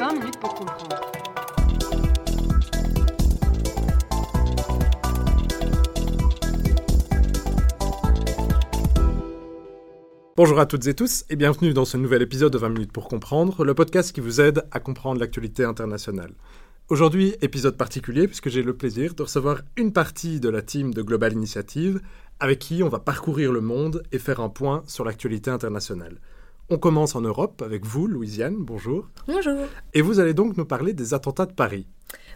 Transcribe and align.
20 0.00 0.14
minutes 0.14 0.40
pour 0.40 0.54
comprendre. 0.54 0.98
Bonjour 10.38 10.58
à 10.58 10.64
toutes 10.64 10.86
et 10.86 10.94
tous 10.94 11.26
et 11.28 11.36
bienvenue 11.36 11.74
dans 11.74 11.84
ce 11.84 11.98
nouvel 11.98 12.22
épisode 12.22 12.50
de 12.50 12.56
20 12.56 12.70
minutes 12.70 12.92
pour 12.92 13.08
comprendre, 13.08 13.62
le 13.62 13.74
podcast 13.74 14.14
qui 14.14 14.22
vous 14.22 14.40
aide 14.40 14.64
à 14.70 14.80
comprendre 14.80 15.20
l'actualité 15.20 15.64
internationale. 15.64 16.32
Aujourd'hui, 16.88 17.34
épisode 17.42 17.76
particulier 17.76 18.26
puisque 18.26 18.48
j'ai 18.48 18.62
le 18.62 18.74
plaisir 18.74 19.12
de 19.12 19.22
recevoir 19.22 19.60
une 19.76 19.92
partie 19.92 20.40
de 20.40 20.48
la 20.48 20.62
team 20.62 20.94
de 20.94 21.02
Global 21.02 21.34
Initiative 21.34 22.00
avec 22.38 22.58
qui 22.58 22.82
on 22.82 22.88
va 22.88 23.00
parcourir 23.00 23.52
le 23.52 23.60
monde 23.60 24.02
et 24.12 24.18
faire 24.18 24.40
un 24.40 24.48
point 24.48 24.82
sur 24.86 25.04
l'actualité 25.04 25.50
internationale. 25.50 26.16
On 26.72 26.78
commence 26.78 27.16
en 27.16 27.20
Europe 27.20 27.62
avec 27.62 27.84
vous, 27.84 28.06
Louisiane, 28.06 28.54
bonjour. 28.56 29.08
Bonjour. 29.26 29.56
Et 29.92 30.02
vous 30.02 30.20
allez 30.20 30.34
donc 30.34 30.56
nous 30.56 30.64
parler 30.64 30.92
des 30.92 31.14
attentats 31.14 31.46
de 31.46 31.52
Paris. 31.52 31.84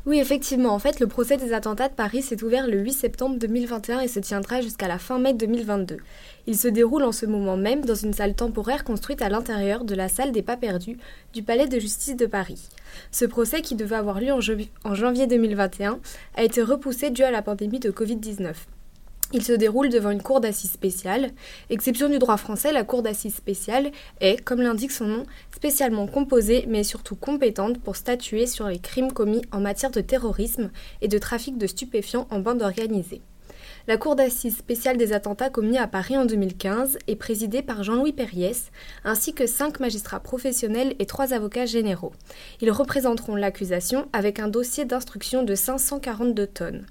Oui, 0.07 0.19
effectivement. 0.19 0.75
En 0.75 0.81
fait, 0.81 0.99
le 0.99 1.07
procès 1.07 1.37
des 1.37 1.53
attentats 1.53 1.89
de 1.89 1.95
Paris 1.95 2.21
s'est 2.21 2.43
ouvert 2.43 2.67
le 2.67 2.81
8 2.81 2.93
septembre 2.93 3.39
2021 3.39 4.01
et 4.01 4.09
se 4.09 4.19
tiendra 4.19 4.61
jusqu'à 4.61 4.89
la 4.89 4.99
fin 4.99 5.21
mai 5.21 5.35
2022. 5.35 5.99
Il 6.49 6.59
se 6.59 6.67
déroule 6.67 7.05
en 7.05 7.13
ce 7.13 7.27
moment 7.27 7.57
même 7.57 7.85
dans 7.85 7.95
une 7.95 8.13
salle 8.13 8.35
temporaire 8.35 8.83
construite 8.83 9.23
à 9.23 9.29
l'intérieur 9.29 9.85
de 9.85 9.95
la 9.95 10.09
salle 10.09 10.33
des 10.33 10.43
pas 10.43 10.57
perdus 10.57 10.99
du 11.33 11.45
Palais 11.45 11.69
de 11.69 11.79
justice 11.79 12.17
de 12.17 12.27
Paris. 12.27 12.69
Ce 13.13 13.25
procès, 13.25 13.63
qui 13.63 13.77
devait 13.77 13.95
avoir 13.95 14.21
lieu 14.21 14.33
en, 14.33 14.41
en 14.83 14.95
janvier 14.97 15.29
2021, 15.29 16.01
a 16.35 16.43
été 16.43 16.61
repoussé 16.61 17.11
dû 17.11 17.23
à 17.23 17.31
la 17.31 17.41
pandémie 17.41 17.79
de 17.79 17.93
Covid-19. 17.93 18.53
Il 19.35 19.43
se 19.43 19.53
déroule 19.53 19.89
devant 19.89 20.13
une 20.13 20.23
cour 20.23 20.41
d'assises 20.41 20.71
spéciale. 20.71 21.33
Exception 21.69 22.09
du 22.09 22.21
droit 22.21 22.37
français, 22.37 22.73
la 22.73 22.85
cour 22.85 23.03
d'assises 23.03 23.35
spéciale 23.35 23.91
est, 24.21 24.41
comme 24.41 24.63
l'indique 24.63 24.93
son 24.93 25.07
nom, 25.07 25.27
spécialement 25.53 26.07
composée 26.07 26.67
mais 26.69 26.85
surtout 26.85 27.17
compétente 27.17 27.81
pour 27.81 27.97
statuer 27.97 28.47
sur 28.47 28.69
les 28.69 28.79
crimes 28.79 29.11
commis 29.11 29.43
en 29.51 29.59
matière 29.59 29.91
de 29.91 30.01
terrorisme 30.01 30.71
et 31.03 31.09
de 31.09 31.19
trafic 31.19 31.59
de 31.59 31.67
stupéfiants 31.67 32.29
en 32.31 32.39
bande 32.39 32.63
organisée. 32.63 33.23
La 33.89 33.97
Cour 33.97 34.15
d'assises 34.15 34.57
spéciale 34.57 34.99
des 34.99 35.13
attentats 35.13 35.51
commis 35.51 35.79
à 35.79 35.89
Paris 35.89 36.17
en 36.17 36.27
2015 36.27 36.99
est 37.09 37.17
présidée 37.17 37.61
par 37.61 37.83
Jean-Louis 37.83 38.13
Perriès, 38.13 38.71
ainsi 39.05 39.35
que 39.35 39.49
cinq 39.49 39.81
magistrats 39.81 40.21
professionnels 40.21 40.95
et 41.01 41.07
trois 41.07 41.35
avocats 41.35 41.67
généraux. 41.67 42.13
Ils 42.61 42.71
représenteront 42.71 43.35
l'accusation 43.35 44.07
avec 44.13 44.39
un 44.39 44.49
dossier 44.49 44.85
d'instruction 44.85 45.43
de 45.43 45.57
542 45.57 46.47
tonnes. 46.47 46.87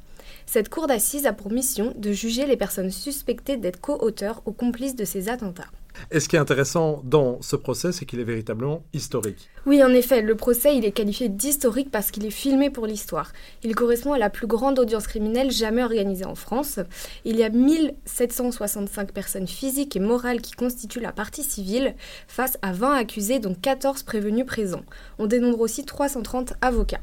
Cette 0.45 0.69
cour 0.69 0.87
d'assises 0.87 1.25
a 1.25 1.33
pour 1.33 1.51
mission 1.51 1.93
de 1.97 2.11
juger 2.11 2.45
les 2.45 2.57
personnes 2.57 2.91
suspectées 2.91 3.57
d'être 3.57 3.79
co-auteurs 3.79 4.41
ou 4.45 4.51
complices 4.51 4.95
de 4.95 5.05
ces 5.05 5.29
attentats. 5.29 5.69
Et 6.11 6.19
ce 6.19 6.27
qui 6.27 6.35
est 6.35 6.39
intéressant 6.39 7.01
dans 7.03 7.41
ce 7.41 7.55
procès, 7.55 7.91
c'est 7.91 8.05
qu'il 8.05 8.19
est 8.19 8.25
véritablement 8.25 8.83
historique. 8.93 9.49
Oui, 9.65 9.83
en 9.83 9.89
effet, 9.89 10.21
le 10.21 10.35
procès, 10.35 10.75
il 10.75 10.85
est 10.85 10.91
qualifié 10.91 11.29
d'historique 11.29 11.91
parce 11.91 12.11
qu'il 12.11 12.25
est 12.25 12.31
filmé 12.31 12.69
pour 12.69 12.87
l'histoire. 12.87 13.31
Il 13.63 13.75
correspond 13.75 14.13
à 14.13 14.17
la 14.17 14.29
plus 14.29 14.47
grande 14.47 14.79
audience 14.79 15.07
criminelle 15.07 15.51
jamais 15.51 15.83
organisée 15.83 16.25
en 16.25 16.35
France. 16.35 16.79
Il 17.25 17.37
y 17.37 17.43
a 17.43 17.49
1765 17.49 19.11
personnes 19.11 19.47
physiques 19.47 19.95
et 19.95 19.99
morales 19.99 20.41
qui 20.41 20.53
constituent 20.53 20.99
la 20.99 21.11
partie 21.11 21.43
civile, 21.43 21.95
face 22.27 22.57
à 22.61 22.73
20 22.73 22.93
accusés, 22.95 23.39
dont 23.39 23.55
14 23.55 24.03
prévenus 24.03 24.45
présents. 24.45 24.83
On 25.19 25.27
dénombre 25.27 25.61
aussi 25.61 25.85
330 25.85 26.53
avocats. 26.61 27.01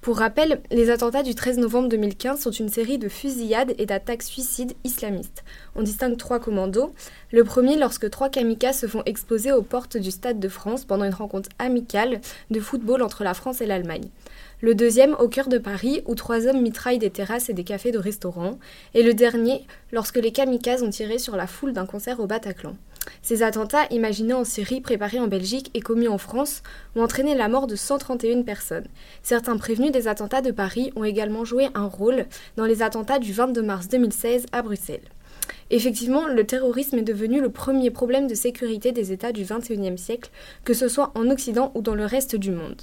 Pour 0.00 0.16
rappel, 0.16 0.62
les 0.70 0.88
attentats 0.88 1.22
du 1.22 1.34
13 1.34 1.58
novembre 1.58 1.90
2015 1.90 2.40
sont 2.40 2.50
une 2.50 2.70
série 2.70 2.96
de 2.96 3.10
fusillades 3.10 3.74
et 3.76 3.84
d'attaques 3.84 4.22
suicides 4.22 4.72
islamistes. 4.82 5.44
On 5.76 5.82
distingue 5.82 6.16
trois 6.16 6.40
commandos. 6.40 6.94
Le 7.32 7.44
premier 7.44 7.76
lorsque 7.76 8.08
trois 8.08 8.30
kamikazes 8.30 8.78
se 8.78 8.86
font 8.86 9.02
exploser 9.04 9.52
aux 9.52 9.60
portes 9.60 9.98
du 9.98 10.10
Stade 10.10 10.40
de 10.40 10.48
France 10.48 10.86
pendant 10.86 11.04
une 11.04 11.12
rencontre 11.12 11.50
amicale 11.58 12.22
de 12.50 12.60
football 12.60 13.02
entre 13.02 13.24
la 13.24 13.34
France 13.34 13.60
et 13.60 13.66
l'Allemagne. 13.66 14.08
Le 14.62 14.74
deuxième 14.74 15.14
au 15.20 15.28
cœur 15.28 15.48
de 15.48 15.58
Paris 15.58 16.00
où 16.06 16.14
trois 16.14 16.46
hommes 16.46 16.62
mitraillent 16.62 16.98
des 16.98 17.10
terrasses 17.10 17.50
et 17.50 17.54
des 17.54 17.64
cafés 17.64 17.92
de 17.92 17.98
restaurants. 17.98 18.58
Et 18.94 19.02
le 19.02 19.12
dernier 19.12 19.66
lorsque 19.92 20.16
les 20.16 20.32
kamikazes 20.32 20.82
ont 20.82 20.88
tiré 20.88 21.18
sur 21.18 21.36
la 21.36 21.46
foule 21.46 21.74
d'un 21.74 21.84
concert 21.84 22.20
au 22.20 22.26
Bataclan. 22.26 22.74
Ces 23.22 23.42
attentats, 23.42 23.86
imaginés 23.90 24.34
en 24.34 24.44
Syrie, 24.44 24.80
préparés 24.80 25.20
en 25.20 25.26
Belgique 25.26 25.70
et 25.74 25.80
commis 25.80 26.08
en 26.08 26.18
France, 26.18 26.62
ont 26.96 27.02
entraîné 27.02 27.34
la 27.34 27.48
mort 27.48 27.66
de 27.66 27.76
131 27.76 28.42
personnes. 28.42 28.88
Certains 29.22 29.56
prévenus 29.56 29.92
des 29.92 30.08
attentats 30.08 30.42
de 30.42 30.50
Paris 30.50 30.92
ont 30.96 31.04
également 31.04 31.44
joué 31.44 31.68
un 31.74 31.86
rôle 31.86 32.26
dans 32.56 32.66
les 32.66 32.82
attentats 32.82 33.18
du 33.18 33.32
22 33.32 33.62
mars 33.62 33.88
2016 33.88 34.46
à 34.52 34.62
Bruxelles. 34.62 35.08
Effectivement, 35.70 36.26
le 36.26 36.44
terrorisme 36.44 36.98
est 36.98 37.02
devenu 37.02 37.40
le 37.40 37.50
premier 37.50 37.90
problème 37.90 38.26
de 38.26 38.34
sécurité 38.34 38.92
des 38.92 39.12
États 39.12 39.32
du 39.32 39.44
XXIe 39.44 39.98
siècle, 39.98 40.30
que 40.64 40.74
ce 40.74 40.88
soit 40.88 41.12
en 41.14 41.30
Occident 41.30 41.70
ou 41.74 41.82
dans 41.82 41.94
le 41.94 42.04
reste 42.04 42.36
du 42.36 42.50
monde. 42.50 42.82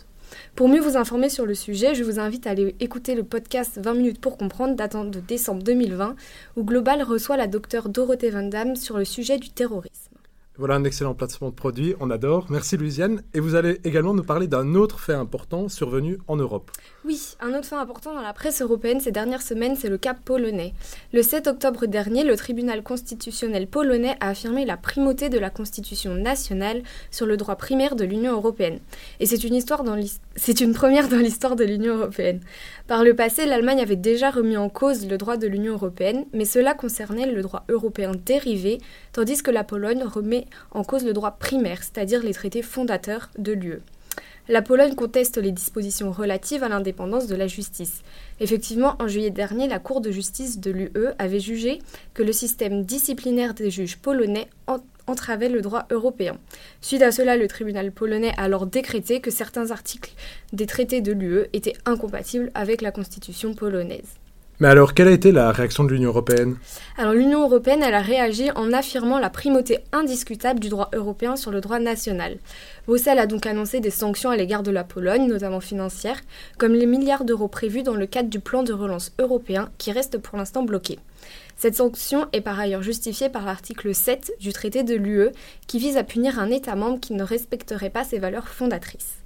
Pour 0.56 0.68
mieux 0.70 0.82
vous 0.82 0.98
informer 0.98 1.30
sur 1.30 1.46
le 1.46 1.54
sujet, 1.54 1.96
je 1.96 2.04
vous 2.04 2.20
invite 2.20 2.48
à 2.48 2.52
aller 2.52 2.76
écouter 2.80 3.16
le 3.16 3.24
podcast 3.24 3.80
20 3.82 3.94
minutes 3.94 4.22
pour 4.22 4.38
comprendre 4.38 4.76
datant 4.76 5.06
de 5.06 5.20
décembre 5.20 5.64
2020, 5.64 6.16
où 6.56 6.64
Global 6.64 7.02
reçoit 7.04 7.38
la 7.38 7.48
docteure 7.48 7.90
Dorothée 7.90 8.30
Van 8.30 8.44
Damme 8.44 8.76
sur 8.76 8.98
le 8.98 9.06
sujet 9.06 9.38
du 9.38 9.50
terrorisme. 9.50 10.07
Voilà 10.60 10.74
un 10.74 10.84
excellent 10.86 11.14
placement 11.14 11.50
de 11.50 11.54
produit, 11.54 11.94
on 12.00 12.10
adore. 12.10 12.48
Merci 12.50 12.78
Louisiane. 12.78 13.22
Et 13.36 13.40
vous 13.40 13.54
allez 13.54 13.80
également 13.84 14.16
nous 14.16 14.24
parler 14.24 14.48
d'un 14.48 14.74
autre 14.74 15.00
fait 15.00 15.14
important 15.14 15.70
survenu 15.70 16.18
en 16.28 16.36
Europe. 16.36 16.72
Oui, 17.08 17.38
un 17.40 17.54
autre 17.54 17.68
fait 17.68 17.76
important 17.76 18.14
dans 18.14 18.22
la 18.22 18.34
presse 18.34 18.62
européenne 18.62 19.00
ces 19.00 19.14
dernières 19.14 19.42
semaines, 19.42 19.78
c'est 19.78 19.88
le 19.88 19.98
cas 19.98 20.14
polonais. 20.14 20.74
Le 21.14 21.24
7 21.24 21.48
octobre 21.48 21.86
dernier, 21.86 22.26
le 22.26 22.36
tribunal 22.36 22.84
constitutionnel 22.84 23.66
polonais 23.66 24.18
a 24.20 24.32
affirmé 24.32 24.66
la 24.66 24.76
primauté 24.76 25.30
de 25.30 25.40
la 25.40 25.50
constitution 25.50 26.16
nationale 26.16 26.84
sur 27.10 27.26
le 27.26 27.38
droit 27.38 27.56
primaire 27.56 27.96
de 27.96 28.04
l'Union 28.04 28.34
européenne. 28.34 28.80
Et 29.22 29.26
c'est 29.26 29.46
une, 29.46 29.56
histoire 29.56 29.86
dans 29.86 29.98
c'est 30.36 30.60
une 30.60 30.74
première 30.74 31.08
dans 31.08 31.16
l'histoire 31.16 31.56
de 31.56 31.64
l'Union 31.64 31.96
européenne. 31.96 32.42
Par 32.88 33.06
le 33.06 33.16
passé, 33.16 33.46
l'Allemagne 33.46 33.80
avait 33.80 33.96
déjà 33.96 34.30
remis 34.30 34.58
en 34.58 34.68
cause 34.68 35.08
le 35.08 35.18
droit 35.18 35.38
de 35.38 35.48
l'Union 35.48 35.76
européenne, 35.76 36.26
mais 36.34 36.44
cela 36.44 36.74
concernait 36.74 37.32
le 37.32 37.42
droit 37.42 37.64
européen 37.70 38.12
dérivé, 38.26 38.80
tandis 39.14 39.42
que 39.42 39.52
la 39.52 39.64
Pologne 39.64 40.04
remet 40.04 40.46
en 40.72 40.84
cause 40.84 41.06
le 41.06 41.14
droit 41.14 41.38
primaire, 41.40 41.84
c'est-à-dire 41.84 42.22
les 42.22 42.34
traités 42.34 42.64
fondateurs 42.64 43.30
de 43.38 43.54
l'UE. 43.54 43.80
La 44.50 44.62
Pologne 44.62 44.96
conteste 44.96 45.38
les 45.38 45.52
dispositions 45.52 46.10
relatives 46.10 46.64
à 46.64 46.70
l'indépendance 46.70 47.28
de 47.28 47.36
la 47.36 47.48
justice. 47.48 48.02
Effectivement, 48.40 48.96
en 49.00 49.10
juillet 49.10 49.30
dernier, 49.30 49.68
la 49.68 49.80
Cour 49.80 50.00
de 50.00 50.10
justice 50.10 50.60
de 50.60 50.72
l'UE 50.72 51.10
avait 51.20 51.42
jugé 51.42 51.80
que 52.14 52.24
le 52.24 52.32
système 52.32 52.86
disciplinaire 52.86 53.54
des 53.54 53.70
juges 53.70 53.98
polonais 53.98 54.48
entravait 55.06 55.50
le 55.50 55.62
droit 55.62 55.86
européen. 55.92 56.38
Suite 56.80 57.02
à 57.02 57.12
cela, 57.12 57.36
le 57.36 57.50
tribunal 57.50 57.92
polonais 57.92 58.34
a 58.38 58.44
alors 58.44 58.68
décrété 58.68 59.20
que 59.20 59.32
certains 59.32 59.72
articles 59.72 60.14
des 60.54 60.66
traités 60.66 61.02
de 61.02 61.12
l'UE 61.12 61.48
étaient 61.52 61.76
incompatibles 61.86 62.50
avec 62.54 62.82
la 62.82 62.92
constitution 62.92 63.54
polonaise. 63.54 64.16
Mais 64.60 64.70
alors, 64.70 64.96
quelle 64.96 65.08
a 65.08 65.12
été 65.12 65.32
la 65.32 65.52
réaction 65.52 65.84
de 65.84 65.94
l'Union 65.94 66.10
européenne? 66.10 66.58
Alors, 66.98 67.14
l'Union 67.14 67.44
européenne, 67.44 67.84
elle 67.84 67.94
a 67.94 68.02
réagi 68.02 68.50
en 68.56 68.74
affirmant 68.74 69.20
la 69.20 69.30
primauté 69.30 69.80
indiscutable 69.92 70.60
du 70.60 70.70
droit 70.70 70.90
européen 70.94 71.36
sur 71.36 71.52
le 71.52 71.62
droit 71.62 71.78
national. 71.78 72.38
Bruxelles 72.88 73.20
a 73.20 73.28
donc 73.28 73.46
annoncé 73.46 73.82
des 73.82 73.92
sanctions 73.92 74.32
à 74.32 74.36
l'égard 74.36 74.64
de 74.64 74.72
la 74.72 74.84
Pologne, 74.84 75.28
notamment 75.28 75.60
financières, 75.60 76.20
comme 76.58 76.74
les 76.74 76.88
milliards 76.88 77.24
d'euros 77.24 77.48
prévus 77.48 77.84
dans 77.84 77.94
le 77.94 78.08
cadre 78.08 78.30
du 78.30 78.40
plan 78.40 78.64
de 78.64 78.74
relance 78.74 79.14
européen 79.20 79.70
qui 79.78 79.92
reste 79.92 80.18
pour 80.18 80.40
l'instant 80.40 80.64
bloqué. 80.64 80.98
Cette 81.56 81.76
sanction 81.76 82.26
est 82.34 82.42
par 82.42 82.60
ailleurs 82.60 82.82
justifiée 82.82 83.30
par 83.30 83.46
l'article 83.46 83.94
7 83.94 84.34
du 84.40 84.54
traité 84.54 84.82
de 84.82 84.96
l'UE 84.96 85.30
qui 85.68 85.78
vise 85.78 85.98
à 85.98 86.04
punir 86.04 86.40
un 86.40 86.50
État 86.50 86.76
membre 86.76 87.00
qui 87.00 87.14
ne 87.14 87.24
respecterait 87.24 87.92
pas 87.92 88.04
ses 88.04 88.18
valeurs 88.18 88.48
fondatrices. 88.48 89.18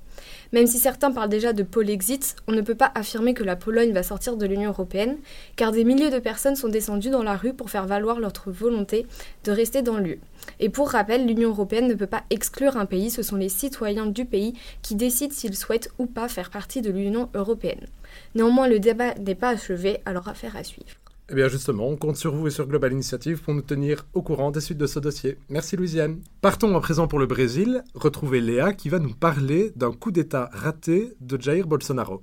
Même 0.52 0.68
si 0.68 0.80
certains 0.80 1.12
parlent 1.12 1.30
déjà 1.30 1.54
de 1.54 1.64
Polexit, 1.64 2.36
on 2.48 2.52
ne 2.52 2.62
peut 2.62 2.76
pas 2.76 2.92
affirmer 2.94 3.34
que 3.34 3.44
la 3.44 3.56
Pologne 3.56 3.94
va 3.94 4.04
sortir 4.04 4.36
de 4.36 4.46
l'Union 4.46 4.72
européenne, 4.72 5.18
car 5.56 5.72
des 5.72 5.86
milliers 5.86 6.10
de 6.10 6.20
personnes 6.20 6.58
sont 6.58 6.68
descendues 6.68 7.10
dans 7.10 7.24
la 7.24 7.38
rue 7.38 7.54
pour 7.54 7.70
faire 7.70 7.88
valoir 7.88 8.20
leur 8.20 8.34
volonté 8.46 9.08
de 9.46 9.52
rester 9.52 9.82
dans 9.82 9.98
l'UE. 9.98 10.20
Et 10.60 10.70
pour 10.70 10.90
rappel, 10.90 11.26
l'Union 11.26 11.50
européenne 11.50 11.88
ne 11.88 11.94
peut 11.94 12.08
pas 12.08 12.24
exclure 12.30 12.76
un 12.76 12.86
pays, 12.86 13.10
ce 13.10 13.24
sont 13.24 13.38
les 13.38 13.50
citoyens 13.50 14.08
du 14.08 14.26
pays 14.26 14.54
qui 14.82 14.96
décident 14.96 15.34
s'ils 15.34 15.56
souhaitent 15.56 15.92
ou 16.00 16.06
pas 16.06 16.28
faire 16.28 16.50
partie 16.50 16.82
de 16.82 16.92
l'Union 16.92 17.30
européenne. 17.34 17.88
Néanmoins, 18.36 18.68
le 18.68 18.80
débat 18.80 19.14
n'est 19.16 19.36
pas 19.36 19.50
achevé, 19.50 20.02
alors 20.06 20.28
affaire 20.28 20.58
à 20.58 20.64
suivre. 20.64 21.01
Eh 21.32 21.34
bien 21.34 21.48
justement, 21.48 21.88
on 21.88 21.96
compte 21.96 22.18
sur 22.18 22.36
vous 22.36 22.48
et 22.48 22.52
sur 22.52 22.68
Global 22.68 22.92
Initiative 22.92 23.42
pour 23.42 23.54
nous 23.54 23.62
tenir 23.62 24.06
au 24.14 24.22
courant 24.22 24.52
des 24.52 24.60
suites 24.60 24.78
de 24.78 24.86
ce 24.86 25.00
dossier. 25.00 25.38
Merci 25.48 25.78
Louisiane. 25.78 26.20
Partons 26.42 26.76
à 26.76 26.82
présent 26.82 27.08
pour 27.08 27.20
le 27.20 27.26
Brésil, 27.26 27.86
retrouver 27.96 28.42
Léa 28.42 28.74
qui 28.74 28.90
va 28.90 29.00
nous 29.00 29.14
parler 29.14 29.72
d'un 29.78 29.94
coup 29.94 30.12
d'État 30.12 30.50
raté 30.52 31.14
de 31.22 31.42
Jair 31.42 31.68
Bolsonaro. 31.68 32.22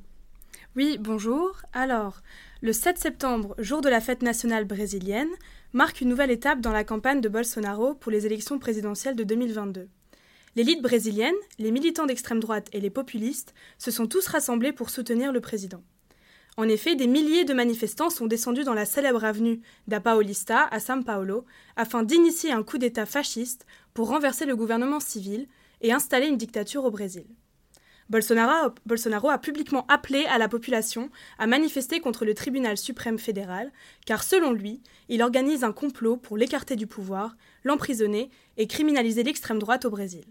Oui, 0.76 0.98
bonjour. 1.00 1.56
Alors, 1.72 2.20
le 2.60 2.74
7 2.74 2.98
septembre, 2.98 3.54
jour 3.56 3.80
de 3.80 3.88
la 3.88 4.02
fête 4.02 4.20
nationale 4.20 4.66
brésilienne, 4.66 5.30
marque 5.72 6.02
une 6.02 6.10
nouvelle 6.10 6.30
étape 6.30 6.60
dans 6.60 6.72
la 6.72 6.84
campagne 6.84 7.22
de 7.22 7.30
Bolsonaro 7.30 7.94
pour 7.94 8.12
les 8.12 8.26
élections 8.26 8.58
présidentielles 8.58 9.16
de 9.16 9.24
2022. 9.24 9.88
L'élite 10.54 10.82
brésilienne, 10.82 11.32
les 11.58 11.70
militants 11.70 12.04
d'extrême 12.04 12.40
droite 12.40 12.68
et 12.74 12.80
les 12.80 12.90
populistes 12.90 13.54
se 13.78 13.90
sont 13.90 14.06
tous 14.06 14.26
rassemblés 14.26 14.72
pour 14.72 14.90
soutenir 14.90 15.32
le 15.32 15.40
président. 15.40 15.82
En 16.58 16.68
effet, 16.68 16.96
des 16.96 17.06
milliers 17.06 17.44
de 17.44 17.54
manifestants 17.54 18.10
sont 18.10 18.26
descendus 18.26 18.64
dans 18.64 18.74
la 18.74 18.84
célèbre 18.84 19.24
avenue 19.24 19.60
da 19.86 20.00
Paulista 20.00 20.64
à 20.72 20.78
São 20.78 21.04
Paulo 21.04 21.44
afin 21.76 22.02
d'initier 22.02 22.50
un 22.50 22.64
coup 22.64 22.78
d'État 22.78 23.06
fasciste 23.06 23.64
pour 23.94 24.08
renverser 24.08 24.44
le 24.44 24.56
gouvernement 24.56 24.98
civil 24.98 25.46
et 25.82 25.92
installer 25.92 26.26
une 26.26 26.36
dictature 26.36 26.84
au 26.84 26.90
Brésil. 26.90 27.26
Bolsonaro, 28.08 28.72
Bolsonaro, 28.86 29.28
a 29.28 29.38
publiquement 29.38 29.86
appelé 29.86 30.24
à 30.24 30.36
la 30.36 30.48
population 30.48 31.10
à 31.38 31.46
manifester 31.46 32.00
contre 32.00 32.24
le 32.24 32.34
tribunal 32.34 32.76
suprême 32.76 33.20
fédéral, 33.20 33.70
car 34.04 34.24
selon 34.24 34.50
lui, 34.50 34.82
il 35.08 35.22
organise 35.22 35.62
un 35.62 35.72
complot 35.72 36.16
pour 36.16 36.36
l'écarter 36.36 36.74
du 36.74 36.88
pouvoir, 36.88 37.36
l'emprisonner 37.62 38.30
et 38.56 38.66
criminaliser 38.66 39.22
l'extrême 39.22 39.60
droite 39.60 39.84
au 39.84 39.90
Brésil. 39.90 40.24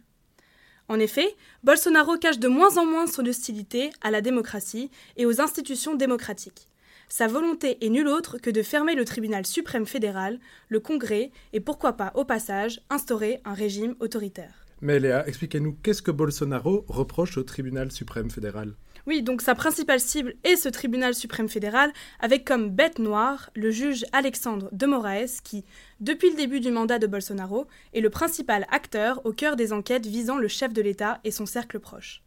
En 0.90 1.00
effet, 1.00 1.36
Bolsonaro 1.64 2.18
cache 2.18 2.40
de 2.40 2.48
moins 2.48 2.78
en 2.78 2.86
moins 2.86 3.08
son 3.08 3.26
hostilité 3.26 3.90
à 4.02 4.10
la 4.10 4.22
démocratie 4.22 4.90
et 5.18 5.26
aux 5.26 5.42
institutions 5.42 5.96
démocratiques. 5.96 6.70
Sa 7.10 7.28
volonté 7.28 7.78
est 7.86 7.90
nulle 7.90 8.08
autre 8.08 8.38
que 8.38 8.50
de 8.50 8.62
fermer 8.62 8.96
le 8.96 9.06
tribunal 9.06 9.46
suprême 9.46 9.86
fédéral, 9.86 10.40
le 10.70 10.80
Congrès 10.80 11.32
et 11.54 11.60
pourquoi 11.60 11.94
pas 11.94 12.12
au 12.16 12.26
passage 12.26 12.82
instaurer 12.90 13.42
un 13.46 13.54
régime 13.54 13.96
autoritaire. 14.00 14.66
Mais 14.82 15.00
Léa, 15.00 15.28
expliquez-nous 15.28 15.78
qu'est-ce 15.84 16.02
que 16.02 16.12
Bolsonaro 16.12 16.86
reproche 16.88 17.38
au 17.38 17.44
tribunal 17.44 17.92
suprême 17.92 18.30
fédéral? 18.30 18.76
Oui, 19.08 19.24
donc 19.24 19.42
sa 19.42 19.56
principale 19.56 20.02
cible 20.02 20.36
est 20.44 20.58
ce 20.58 20.68
tribunal 20.68 21.16
suprême 21.16 21.48
fédéral, 21.48 21.94
avec 22.20 22.44
comme 22.44 22.70
bête 22.70 23.00
noire 23.00 23.50
le 23.56 23.72
juge 23.72 24.06
Alexandre 24.12 24.68
de 24.74 24.86
Moraes, 24.86 25.40
qui, 25.42 25.64
depuis 26.02 26.30
le 26.30 26.36
début 26.36 26.60
du 26.60 26.72
mandat 26.72 27.00
de 27.00 27.08
Bolsonaro, 27.08 27.68
est 27.94 28.02
le 28.02 28.10
principal 28.10 28.68
acteur 28.70 29.26
au 29.26 29.32
cœur 29.32 29.56
des 29.56 29.72
enquêtes 29.72 30.06
visant 30.06 30.38
le 30.38 30.50
chef 30.50 30.74
de 30.74 30.82
l'État 30.82 31.22
et 31.24 31.32
son 31.32 31.46
cercle 31.46 31.80
proche. 31.80 32.22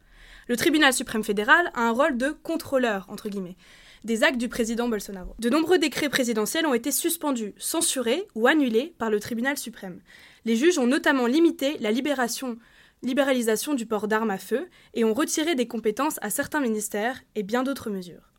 Le 0.47 0.57
tribunal 0.57 0.91
suprême 0.91 1.23
fédéral 1.23 1.69
a 1.75 1.81
un 1.81 1.91
rôle 1.91 2.17
de 2.17 2.31
contrôleur, 2.41 3.05
entre 3.09 3.29
guillemets, 3.29 3.57
des 4.03 4.23
actes 4.23 4.39
du 4.39 4.49
président 4.49 4.89
Bolsonaro. 4.89 5.35
De 5.37 5.51
nombreux 5.51 5.77
décrets 5.77 6.09
présidentiels 6.09 6.65
ont 6.65 6.73
été 6.73 6.91
suspendus, 6.91 7.53
censurés 7.59 8.27
ou 8.33 8.47
annulés 8.47 8.95
par 8.97 9.11
le 9.11 9.19
tribunal 9.19 9.55
suprême. 9.55 9.99
Les 10.45 10.55
juges 10.55 10.79
ont 10.79 10.87
notamment 10.87 11.27
limité 11.27 11.77
la 11.79 11.91
libération 11.91 12.57
libéralisation 13.03 13.73
du 13.73 13.85
port 13.85 14.07
d'armes 14.07 14.31
à 14.31 14.37
feu 14.37 14.67
et 14.93 15.03
ont 15.03 15.13
retiré 15.13 15.55
des 15.55 15.67
compétences 15.67 16.19
à 16.21 16.29
certains 16.29 16.59
ministères 16.59 17.21
et 17.35 17.43
bien 17.43 17.63
d'autres 17.63 17.89
mesures. 17.89 18.31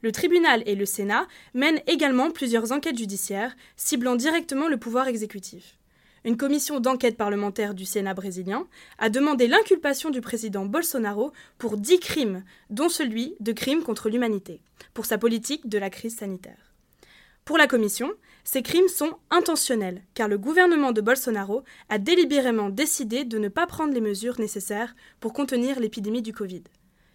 Le 0.00 0.12
tribunal 0.12 0.62
et 0.66 0.76
le 0.76 0.86
Sénat 0.86 1.26
mènent 1.54 1.82
également 1.88 2.30
plusieurs 2.30 2.70
enquêtes 2.70 2.98
judiciaires 2.98 3.56
ciblant 3.76 4.14
directement 4.14 4.68
le 4.68 4.76
pouvoir 4.76 5.08
exécutif. 5.08 5.76
Une 6.24 6.36
commission 6.36 6.78
d'enquête 6.78 7.16
parlementaire 7.16 7.74
du 7.74 7.84
Sénat 7.84 8.14
brésilien 8.14 8.66
a 8.98 9.08
demandé 9.08 9.48
l'inculpation 9.48 10.10
du 10.10 10.20
président 10.20 10.66
Bolsonaro 10.66 11.32
pour 11.58 11.76
dix 11.76 11.98
crimes, 12.00 12.44
dont 12.70 12.88
celui 12.88 13.34
de 13.40 13.52
crimes 13.52 13.82
contre 13.82 14.08
l'humanité, 14.08 14.60
pour 14.94 15.06
sa 15.06 15.18
politique 15.18 15.68
de 15.68 15.78
la 15.78 15.90
crise 15.90 16.16
sanitaire. 16.16 16.72
Pour 17.44 17.56
la 17.56 17.66
commission, 17.66 18.12
ces 18.50 18.62
crimes 18.62 18.88
sont 18.88 19.12
intentionnels, 19.30 20.00
car 20.14 20.26
le 20.26 20.38
gouvernement 20.38 20.92
de 20.92 21.02
Bolsonaro 21.02 21.64
a 21.90 21.98
délibérément 21.98 22.70
décidé 22.70 23.26
de 23.26 23.36
ne 23.36 23.48
pas 23.48 23.66
prendre 23.66 23.92
les 23.92 24.00
mesures 24.00 24.40
nécessaires 24.40 24.96
pour 25.20 25.34
contenir 25.34 25.78
l'épidémie 25.78 26.22
du 26.22 26.32
Covid. 26.32 26.62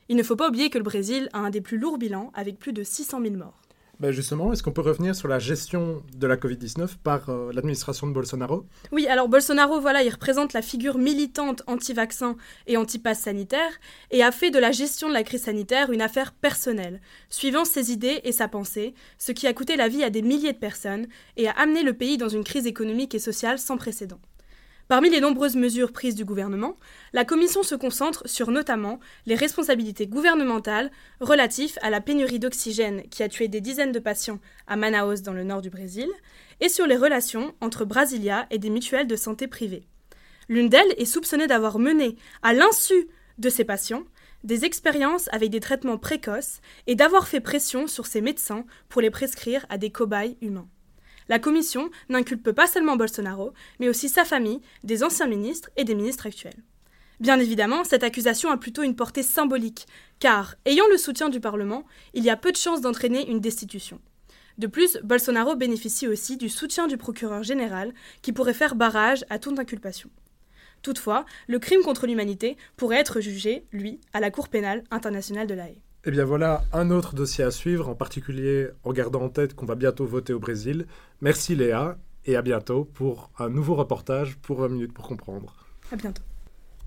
Il 0.10 0.16
ne 0.16 0.22
faut 0.22 0.36
pas 0.36 0.50
oublier 0.50 0.70
que 0.70 0.78
le 0.78 0.84
Brésil 0.84 1.30
a 1.34 1.40
un 1.40 1.50
des 1.50 1.60
plus 1.60 1.80
lourds 1.80 1.98
bilans, 1.98 2.30
avec 2.36 2.60
plus 2.60 2.72
de 2.72 2.84
600 2.84 3.20
000 3.20 3.34
morts. 3.34 3.63
Ben 4.04 4.12
justement, 4.12 4.52
est-ce 4.52 4.62
qu'on 4.62 4.74
peut 4.74 4.82
revenir 4.82 5.16
sur 5.16 5.30
la 5.30 5.40
gestion 5.40 6.04
de 6.14 6.28
la 6.28 6.36
Covid-19 6.36 6.98
par 7.02 7.30
euh, 7.30 7.54
l'administration 7.54 8.06
de 8.06 8.12
Bolsonaro? 8.12 8.66
Oui, 8.92 9.08
alors 9.08 9.30
Bolsonaro, 9.30 9.80
voilà, 9.80 10.04
il 10.04 10.10
représente 10.10 10.52
la 10.52 10.62
figure 10.62 10.98
militante 10.98 11.64
anti-vaccin 11.68 12.36
et 12.68 12.76
anti-pass 12.76 13.22
sanitaire 13.22 13.72
et 14.12 14.22
a 14.22 14.34
fait 14.34 14.52
de 14.52 14.60
la 14.60 14.74
gestion 14.74 15.08
de 15.08 15.14
la 15.14 15.24
crise 15.24 15.44
sanitaire 15.44 15.90
une 15.90 16.02
affaire 16.02 16.34
personnelle, 16.34 17.00
suivant 17.30 17.64
ses 17.64 17.94
idées 17.94 18.20
et 18.26 18.34
sa 18.34 18.50
pensée, 18.50 18.94
ce 19.18 19.32
qui 19.32 19.48
a 19.48 19.54
coûté 19.54 19.78
la 19.78 19.88
vie 19.88 20.04
à 20.04 20.10
des 20.10 20.22
milliers 20.22 20.52
de 20.52 20.58
personnes 20.58 21.08
et 21.38 21.48
a 21.48 21.52
amené 21.52 21.82
le 21.82 21.94
pays 21.94 22.18
dans 22.18 22.28
une 22.28 22.44
crise 22.44 22.68
économique 22.68 23.16
et 23.16 23.20
sociale 23.20 23.58
sans 23.58 23.78
précédent. 23.78 24.20
Parmi 24.94 25.10
les 25.10 25.22
nombreuses 25.22 25.56
mesures 25.56 25.92
prises 25.92 26.14
du 26.14 26.24
gouvernement, 26.24 26.76
la 27.14 27.26
Commission 27.26 27.64
se 27.64 27.74
concentre 27.74 28.30
sur 28.30 28.52
notamment 28.52 29.00
les 29.26 29.34
responsabilités 29.34 30.06
gouvernementales 30.06 30.92
relatives 31.20 31.80
à 31.82 31.90
la 31.90 32.00
pénurie 32.00 32.38
d'oxygène 32.38 33.02
qui 33.10 33.24
a 33.24 33.28
tué 33.28 33.48
des 33.48 33.60
dizaines 33.60 33.92
de 33.92 33.98
patients 33.98 34.38
à 34.68 34.76
Manaus 34.76 35.24
dans 35.24 35.34
le 35.34 35.44
nord 35.44 35.64
du 35.64 35.72
Brésil, 35.72 36.10
et 36.62 36.70
sur 36.70 36.86
les 36.86 36.96
relations 36.96 37.56
entre 37.60 37.86
Brasilia 37.86 38.46
et 38.52 38.60
des 38.60 38.70
mutuelles 38.70 39.08
de 39.08 39.16
santé 39.16 39.48
privées. 39.48 39.88
L'une 40.48 40.70
d'elles 40.70 40.94
est 41.00 41.06
soupçonnée 41.06 41.48
d'avoir 41.48 41.80
mené, 41.80 42.16
à 42.44 42.54
l'insu 42.54 43.08
de 43.40 43.50
ses 43.50 43.64
patients, 43.64 44.04
des 44.44 44.64
expériences 44.64 45.28
avec 45.32 45.50
des 45.50 45.60
traitements 45.60 45.98
précoces 45.98 46.62
et 46.86 46.94
d'avoir 46.94 47.28
fait 47.28 47.42
pression 47.42 47.88
sur 47.88 48.06
ses 48.06 48.22
médecins 48.22 48.64
pour 48.90 49.02
les 49.02 49.10
prescrire 49.10 49.66
à 49.70 49.80
des 49.80 49.90
cobayes 49.90 50.38
humains. 50.42 50.68
La 51.30 51.40
commission 51.40 51.90
n'inculpe 52.10 52.52
pas 52.52 52.68
seulement 52.68 52.96
Bolsonaro, 52.96 53.54
mais 53.80 53.90
aussi 53.90 54.10
sa 54.10 54.26
famille, 54.26 54.62
des 54.84 55.04
anciens 55.04 55.28
ministres 55.28 55.70
et 55.78 55.84
des 55.84 55.96
ministres 55.96 56.28
actuels. 56.28 56.64
Bien 57.20 57.40
évidemment, 57.40 57.84
cette 57.84 58.04
accusation 58.04 58.50
a 58.50 58.58
plutôt 58.58 58.84
une 58.84 58.96
portée 58.96 59.24
symbolique, 59.24 59.88
car, 60.20 60.56
ayant 60.66 60.88
le 60.92 60.98
soutien 60.98 61.30
du 61.30 61.40
Parlement, 61.40 61.86
il 62.14 62.24
y 62.24 62.30
a 62.30 62.36
peu 62.36 62.52
de 62.52 62.58
chances 62.58 62.82
d'entraîner 62.82 63.30
une 63.30 63.40
destitution. 63.40 64.02
De 64.58 64.68
plus, 64.68 64.98
Bolsonaro 65.04 65.56
bénéficie 65.56 66.08
aussi 66.08 66.38
du 66.38 66.50
soutien 66.50 66.88
du 66.88 66.98
procureur 66.98 67.44
général, 67.44 67.94
qui 68.22 68.34
pourrait 68.34 68.54
faire 68.54 68.76
barrage 68.76 69.26
à 69.30 69.40
toute 69.40 69.58
inculpation. 69.58 70.10
Toutefois, 70.82 71.26
le 71.48 71.60
crime 71.60 71.82
contre 71.82 72.08
l'humanité 72.08 72.58
pourrait 72.76 72.98
être 73.00 73.22
jugé, 73.22 73.66
lui, 73.72 74.02
à 74.12 74.20
la 74.20 74.30
Cour 74.30 74.50
pénale 74.50 74.84
internationale 74.92 75.48
de 75.48 75.54
La 75.54 75.70
Haye. 75.70 75.82
Eh 76.06 76.12
bien 76.12 76.26
voilà 76.26 76.66
un 76.74 76.92
autre 76.92 77.16
dossier 77.16 77.46
à 77.46 77.52
suivre, 77.52 77.88
en 77.88 77.96
particulier 77.96 78.68
en 78.84 78.92
gardant 78.92 79.22
en 79.22 79.30
tête 79.30 79.54
qu'on 79.56 79.66
va 79.66 79.76
bientôt 79.76 80.06
voter 80.06 80.34
au 80.34 80.40
Brésil. 80.40 80.86
Merci 81.22 81.56
Léa 81.56 81.98
et 82.26 82.36
à 82.36 82.42
bientôt 82.42 82.84
pour 82.84 83.32
un 83.40 83.50
nouveau 83.50 83.76
reportage 83.76 84.36
pour 84.38 84.60
20 84.60 84.68
minutes 84.68 84.94
pour 84.94 85.08
comprendre. 85.08 85.56
À 85.94 85.96
bientôt. 85.96 86.24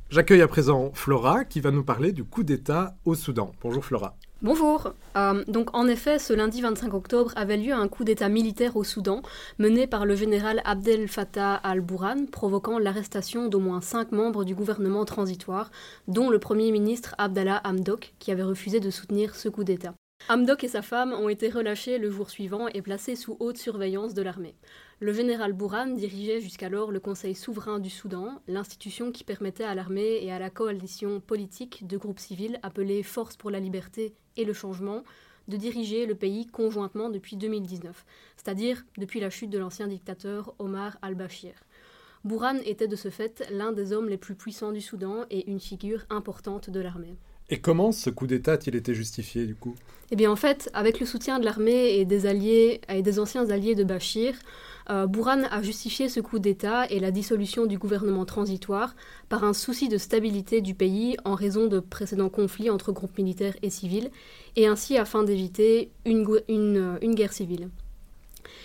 J'accueille 0.09 0.41
à 0.41 0.47
présent 0.47 0.93
Flora 0.95 1.45
qui 1.45 1.59
va 1.59 1.73
nous 1.73 1.83
parler 1.83 2.13
du 2.13 2.23
coup 2.23 2.45
d'État 2.45 2.95
au 3.05 3.17
Soudan. 3.17 3.51
Bonjour 3.61 3.85
Flora. 3.85 4.17
Bonjour. 4.41 4.93
Euh, 5.17 5.43
donc 5.49 5.77
en 5.77 5.89
effet, 5.89 6.21
ce 6.21 6.33
lundi 6.33 6.61
25 6.61 6.95
octobre 6.95 7.33
avait 7.35 7.57
lieu 7.57 7.73
un 7.73 7.89
coup 7.89 8.05
d'État 8.05 8.29
militaire 8.29 8.77
au 8.77 8.85
Soudan, 8.85 9.23
mené 9.59 9.89
par 9.89 10.07
le 10.07 10.15
général 10.15 10.63
Abdel 10.65 11.09
Fattah 11.09 11.55
al-Bourhan, 11.55 12.27
provoquant 12.31 12.79
l'arrestation 12.79 13.49
d'au 13.49 13.59
moins 13.59 13.81
cinq 13.81 14.13
membres 14.13 14.45
du 14.45 14.55
gouvernement 14.55 15.05
transitoire, 15.05 15.73
dont 16.07 16.31
le 16.31 16.39
Premier 16.39 16.71
ministre 16.71 17.17
Abdallah 17.19 17.61
Hamdok, 17.65 18.15
qui 18.21 18.31
avait 18.31 18.45
refusé 18.45 18.79
de 18.79 18.91
soutenir 18.91 19.35
ce 19.35 19.49
coup 19.49 19.65
d'État. 19.65 19.93
Hamdok 20.29 20.63
et 20.63 20.69
sa 20.69 20.83
femme 20.83 21.15
ont 21.15 21.29
été 21.29 21.49
relâchés 21.49 21.99
le 21.99 22.11
jour 22.11 22.31
suivant 22.31 22.69
et 22.69 22.81
placés 22.81 23.17
sous 23.17 23.37
haute 23.41 23.59
surveillance 23.59 24.15
de 24.15 24.23
l'armée. 24.23 24.55
Le 24.99 25.13
général 25.13 25.53
Bourhan 25.53 25.89
dirigeait 25.89 26.41
jusqu'alors 26.41 26.91
le 26.91 27.01
Conseil 27.01 27.35
souverain 27.35 27.81
du 27.81 27.91
Soudan, 27.91 28.41
l'institution 28.49 29.13
qui 29.13 29.25
permettait 29.25 29.65
à 29.65 29.75
l'armée 29.75 30.25
et 30.25 30.33
à 30.33 30.39
la 30.39 30.49
coalition 30.49 31.21
politique 31.21 31.87
de 31.87 31.99
groupes 31.99 32.19
civils 32.19 32.59
appelés 32.63 33.03
Force 33.03 33.37
pour 33.37 33.51
la 33.51 33.61
liberté 33.61 34.15
et 34.39 34.47
le 34.47 34.55
changement 34.55 35.03
de 35.49 35.59
diriger 35.59 36.07
le 36.07 36.15
pays 36.15 36.47
conjointement 36.47 37.11
depuis 37.11 37.37
2019, 37.37 38.07
c'est-à-dire 38.39 38.87
depuis 38.97 39.21
la 39.21 39.29
chute 39.29 39.51
de 39.51 39.59
l'ancien 39.59 39.87
dictateur 39.87 40.55
Omar 40.59 40.97
al-Bashir. 41.03 41.53
Bourhan 42.25 42.57
était 42.65 42.89
de 42.89 42.97
ce 42.97 43.11
fait 43.11 43.47
l'un 43.51 43.73
des 43.73 43.93
hommes 43.93 44.09
les 44.09 44.17
plus 44.17 44.35
puissants 44.35 44.73
du 44.73 44.81
Soudan 44.81 45.27
et 45.29 45.51
une 45.51 45.61
figure 45.61 46.07
importante 46.09 46.71
de 46.71 46.81
l'armée. 46.81 47.19
Et 47.49 47.59
comment 47.59 47.93
ce 47.93 48.11
coup 48.11 48.27
d'État 48.27 48.55
a-t-il 48.55 48.75
été 48.75 48.93
justifié 48.93 49.47
du 49.47 49.55
coup? 49.55 49.75
Eh 50.11 50.17
bien 50.17 50.31
en 50.31 50.37
fait, 50.37 50.71
avec 50.73 51.01
le 51.01 51.07
soutien 51.07 51.39
de 51.39 51.45
l'armée 51.45 51.99
et 51.99 52.05
des 52.05 52.27
alliés 52.27 52.81
et 52.89 53.03
des 53.03 53.19
anciens 53.19 53.51
alliés 53.51 53.75
de 53.75 53.85
Bachir, 53.85 54.35
euh, 54.89 55.07
Bourhan 55.07 55.43
a 55.51 55.63
justifié 55.63 56.09
ce 56.09 56.21
coup 56.21 56.39
d'État 56.39 56.87
et 56.91 57.01
la 57.01 57.11
dissolution 57.11 57.67
du 57.67 57.77
gouvernement 57.77 58.25
transitoire 58.25 58.95
par 59.29 59.43
un 59.43 59.53
souci 59.53 59.89
de 59.89 59.99
stabilité 59.99 60.61
du 60.61 60.75
pays 60.75 61.17
en 61.25 61.35
raison 61.35 61.67
de 61.67 61.81
précédents 61.81 62.29
conflits 62.29 62.71
entre 62.71 62.93
groupes 62.93 63.19
militaires 63.19 63.57
et 63.63 63.71
civils, 63.71 64.11
et 64.55 64.69
ainsi 64.69 64.97
afin 64.97 65.25
d'éviter 65.25 65.91
une, 66.05 66.25
une, 66.49 66.99
une 67.03 67.15
guerre 67.15 67.33
civile. 67.33 67.69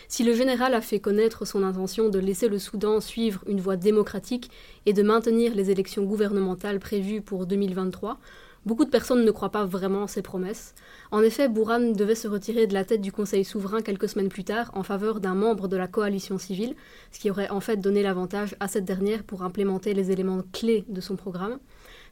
Si 0.08 0.24
le 0.24 0.36
général 0.36 0.76
a 0.76 0.82
fait 0.82 1.00
connaître 1.00 1.46
son 1.46 1.64
intention 1.64 2.10
de 2.10 2.20
laisser 2.20 2.50
le 2.50 2.60
Soudan 2.60 3.00
suivre 3.00 3.44
une 3.48 3.62
voie 3.62 3.78
démocratique 3.78 4.52
et 4.86 4.94
de 4.94 5.02
maintenir 5.02 5.56
les 5.56 5.72
élections 5.72 6.04
gouvernementales 6.04 6.80
prévues 6.80 7.22
pour 7.22 7.46
2023, 7.46 8.20
Beaucoup 8.64 8.86
de 8.86 8.92
personnes 8.92 9.26
ne 9.26 9.32
croient 9.32 9.50
pas 9.50 9.66
vraiment 9.66 10.06
ces 10.06 10.22
promesses. 10.22 10.76
En 11.10 11.24
effet, 11.24 11.48
Bourhan 11.48 11.94
devait 11.94 12.14
se 12.14 12.28
retirer 12.28 12.68
de 12.68 12.76
la 12.76 12.86
tête 12.86 13.02
du 13.02 13.12
Conseil 13.12 13.44
souverain 13.44 13.82
quelques 13.82 14.08
semaines 14.08 14.30
plus 14.30 14.44
tard 14.44 14.70
en 14.76 14.84
faveur 14.84 15.20
d'un 15.20 15.34
membre 15.34 15.68
de 15.68 15.78
la 15.78 15.88
coalition 15.88 16.38
civile, 16.38 16.76
ce 17.12 17.20
qui 17.20 17.32
aurait 17.32 17.50
en 17.50 17.60
fait 17.60 17.78
donné 17.78 18.04
l'avantage 18.04 18.56
à 18.60 18.68
cette 18.68 18.86
dernière 18.86 19.24
pour 19.24 19.42
implémenter 19.42 19.96
les 19.96 20.12
éléments 20.12 20.44
clés 20.54 20.86
de 20.90 21.02
son 21.02 21.16
programme, 21.16 21.58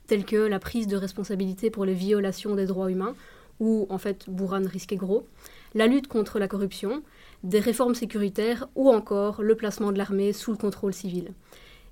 tels 0.08 0.26
que 0.26 0.38
la 0.38 0.58
prise 0.58 0.88
de 0.88 0.98
responsabilité 0.98 1.70
pour 1.70 1.86
les 1.86 1.94
violations 1.94 2.56
des 2.56 2.66
droits 2.66 2.90
humains, 2.90 3.14
où 3.60 3.86
en 3.92 4.00
fait 4.00 4.28
Bourhan 4.28 4.66
risquait 4.66 4.96
gros, 4.96 5.28
la 5.76 5.86
lutte 5.86 6.08
contre 6.08 6.40
la 6.40 6.48
corruption, 6.48 7.04
des 7.44 7.60
réformes 7.60 7.94
sécuritaires 7.94 8.68
ou 8.74 8.90
encore 8.90 9.44
le 9.44 9.54
placement 9.54 9.92
de 9.92 10.00
l'armée 10.00 10.34
sous 10.34 10.52
le 10.52 10.58
contrôle 10.58 10.96
civil. 10.96 11.32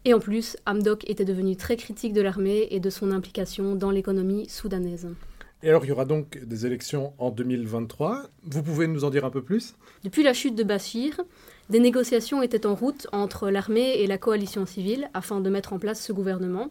Et 0.07 0.13
en 0.13 0.19
plus, 0.19 0.55
Hamdok 0.65 1.03
était 1.09 1.25
devenu 1.25 1.57
très 1.57 1.75
critique 1.75 2.13
de 2.13 2.21
l'armée 2.21 2.69
et 2.71 2.79
de 2.79 2.89
son 2.89 3.11
implication 3.11 3.75
dans 3.75 3.91
l'économie 3.91 4.47
soudanaise. 4.47 5.09
Et 5.63 5.69
alors, 5.69 5.83
il 5.83 5.89
y 5.89 5.91
aura 5.91 6.05
donc 6.05 6.41
des 6.45 6.65
élections 6.65 7.11
en 7.17 7.29
2023. 7.29 8.23
Vous 8.43 8.63
pouvez 8.63 8.87
nous 8.87 9.03
en 9.03 9.09
dire 9.09 9.25
un 9.25 9.29
peu 9.29 9.41
plus? 9.41 9.75
Depuis 10.05 10.23
la 10.23 10.33
chute 10.33 10.55
de 10.55 10.63
Bachir, 10.63 11.19
des 11.69 11.81
négociations 11.81 12.41
étaient 12.41 12.65
en 12.65 12.73
route 12.73 13.07
entre 13.11 13.49
l'armée 13.49 13.97
et 13.97 14.07
la 14.07 14.17
coalition 14.17 14.65
civile 14.65 15.09
afin 15.13 15.41
de 15.41 15.49
mettre 15.49 15.73
en 15.73 15.77
place 15.77 16.01
ce 16.01 16.13
gouvernement. 16.13 16.69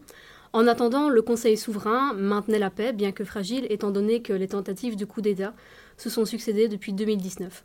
En 0.54 0.66
attendant, 0.66 1.10
le 1.10 1.20
Conseil 1.20 1.58
souverain 1.58 2.14
maintenait 2.14 2.58
la 2.58 2.70
paix, 2.70 2.94
bien 2.94 3.12
que 3.12 3.26
fragile, 3.26 3.66
étant 3.68 3.90
donné 3.90 4.22
que 4.22 4.32
les 4.32 4.48
tentatives 4.48 4.96
de 4.96 5.04
coup 5.04 5.20
d'État 5.20 5.52
se 5.98 6.08
sont 6.08 6.24
succédées 6.24 6.68
depuis 6.68 6.94
2019. 6.94 7.64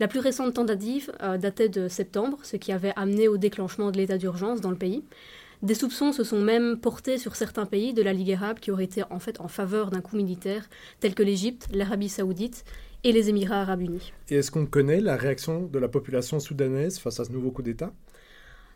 La 0.00 0.08
plus 0.08 0.20
récente 0.20 0.54
tentative 0.54 1.10
euh, 1.22 1.38
datait 1.38 1.68
de 1.68 1.88
septembre, 1.88 2.38
ce 2.42 2.56
qui 2.56 2.72
avait 2.72 2.92
amené 2.94 3.26
au 3.26 3.36
déclenchement 3.36 3.90
de 3.90 3.96
l'état 3.96 4.16
d'urgence 4.16 4.60
dans 4.60 4.70
le 4.70 4.76
pays. 4.76 5.04
Des 5.62 5.74
soupçons 5.74 6.12
se 6.12 6.22
sont 6.22 6.40
même 6.40 6.78
portés 6.78 7.18
sur 7.18 7.34
certains 7.34 7.66
pays 7.66 7.92
de 7.92 8.02
la 8.02 8.12
Ligue 8.12 8.32
arabe 8.32 8.60
qui 8.60 8.70
auraient 8.70 8.84
été 8.84 9.02
en 9.10 9.18
fait 9.18 9.40
en 9.40 9.48
faveur 9.48 9.90
d'un 9.90 10.00
coup 10.00 10.16
militaire, 10.16 10.68
tels 11.00 11.16
que 11.16 11.24
l'Égypte, 11.24 11.66
l'Arabie 11.72 12.08
saoudite 12.08 12.64
et 13.02 13.10
les 13.10 13.28
Émirats 13.28 13.62
arabes 13.62 13.82
unis. 13.82 14.12
Et 14.28 14.36
est-ce 14.36 14.52
qu'on 14.52 14.66
connaît 14.66 15.00
la 15.00 15.16
réaction 15.16 15.62
de 15.62 15.78
la 15.80 15.88
population 15.88 16.38
soudanaise 16.38 16.98
face 16.98 17.18
à 17.18 17.24
ce 17.24 17.32
nouveau 17.32 17.50
coup 17.50 17.62
d'État? 17.62 17.92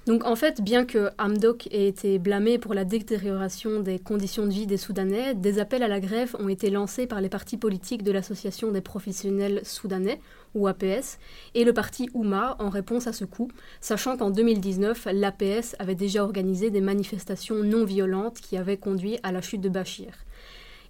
Donc 0.07 0.25
en 0.25 0.35
fait, 0.35 0.61
bien 0.61 0.85
que 0.85 1.11
Hamdok 1.19 1.69
ait 1.69 1.87
été 1.87 2.19
blâmé 2.19 2.59
pour 2.59 2.75
la 2.75 2.85
détérioration 2.85 3.81
des 3.81 3.99
conditions 3.99 4.47
de 4.47 4.53
vie 4.53 4.67
des 4.67 4.77
Soudanais, 4.77 5.35
des 5.35 5.61
appels 5.61 5.83
à 5.83 5.89
la 5.89 6.01
grève 6.01 6.35
ont 6.41 6.49
été 6.49 6.71
lancés 6.71 7.07
par 7.07 7.21
les 7.21 7.29
partis 7.29 7.57
politiques 7.57 8.03
de 8.03 8.11
l'Association 8.11 8.73
des 8.73 8.81
professionnels 8.81 9.61
soudanais, 9.65 10.21
ou 10.55 10.67
APS, 10.67 11.19
et 11.55 11.65
le 11.65 11.73
parti 11.73 12.11
Ouma 12.15 12.57
en 12.59 12.69
réponse 12.69 13.07
à 13.07 13.13
ce 13.13 13.25
coup, 13.25 13.49
sachant 13.81 14.17
qu'en 14.17 14.31
2019, 14.31 15.09
l'APS 15.13 15.77
avait 15.79 15.95
déjà 15.95 16.25
organisé 16.25 16.71
des 16.71 16.81
manifestations 16.81 17.63
non 17.63 17.85
violentes 17.85 18.41
qui 18.41 18.57
avaient 18.57 18.77
conduit 18.77 19.19
à 19.23 19.33
la 19.33 19.41
chute 19.41 19.61
de 19.61 19.69
Bachir. 19.69 20.13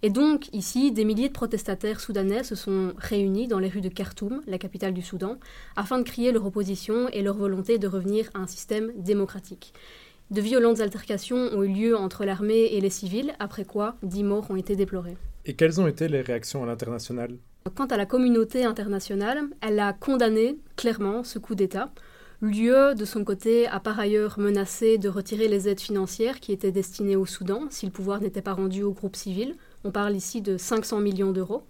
Et 0.04 0.10
donc, 0.10 0.52
ici, 0.52 0.90
des 0.90 1.04
milliers 1.04 1.28
de 1.28 1.32
protestataires 1.32 2.00
soudanais 2.00 2.42
se 2.42 2.56
sont 2.56 2.92
réunis 2.98 3.46
dans 3.46 3.60
les 3.60 3.68
rues 3.68 3.80
de 3.80 3.88
Khartoum, 3.88 4.42
la 4.48 4.58
capitale 4.58 4.92
du 4.92 5.02
Soudan, 5.02 5.36
afin 5.76 5.98
de 5.98 6.02
crier 6.02 6.32
leur 6.32 6.44
opposition 6.44 7.08
et 7.10 7.22
leur 7.22 7.36
volonté 7.36 7.78
de 7.78 7.86
revenir 7.86 8.28
à 8.34 8.40
un 8.40 8.48
système 8.48 8.90
démocratique. 8.96 9.72
De 10.32 10.40
violentes 10.40 10.80
altercations 10.80 11.50
ont 11.52 11.62
eu 11.62 11.68
lieu 11.68 11.96
entre 11.96 12.24
l'armée 12.24 12.70
et 12.72 12.80
les 12.80 12.90
civils, 12.90 13.32
après 13.38 13.64
quoi 13.64 13.94
dix 14.02 14.24
morts 14.24 14.50
ont 14.50 14.56
été 14.56 14.74
déplorés. 14.74 15.16
Et 15.44 15.54
quelles 15.54 15.80
ont 15.80 15.86
été 15.86 16.08
les 16.08 16.20
réactions 16.20 16.64
à 16.64 16.66
l'international? 16.66 17.36
Quant 17.76 17.86
à 17.86 17.96
la 17.96 18.06
communauté 18.06 18.64
internationale, 18.64 19.42
elle 19.60 19.78
a 19.78 19.92
condamné 19.92 20.58
clairement 20.74 21.22
ce 21.22 21.38
coup 21.38 21.54
d'État. 21.54 21.92
L'UE, 22.40 22.96
de 22.96 23.04
son 23.04 23.22
côté, 23.22 23.68
a 23.68 23.78
par 23.78 24.00
ailleurs 24.00 24.40
menacé 24.40 24.98
de 24.98 25.08
retirer 25.08 25.46
les 25.46 25.68
aides 25.68 25.80
financières 25.80 26.40
qui 26.40 26.50
étaient 26.50 26.72
destinées 26.72 27.14
au 27.14 27.24
Soudan 27.24 27.68
si 27.70 27.86
le 27.86 27.92
pouvoir 27.92 28.20
n'était 28.20 28.42
pas 28.42 28.52
rendu 28.52 28.82
au 28.82 28.90
groupe 28.90 29.14
civil, 29.14 29.54
on 29.84 29.90
parle 29.90 30.16
ici 30.16 30.40
de 30.42 30.56
500 30.56 31.00
millions 31.00 31.32
d'euros. 31.32 31.62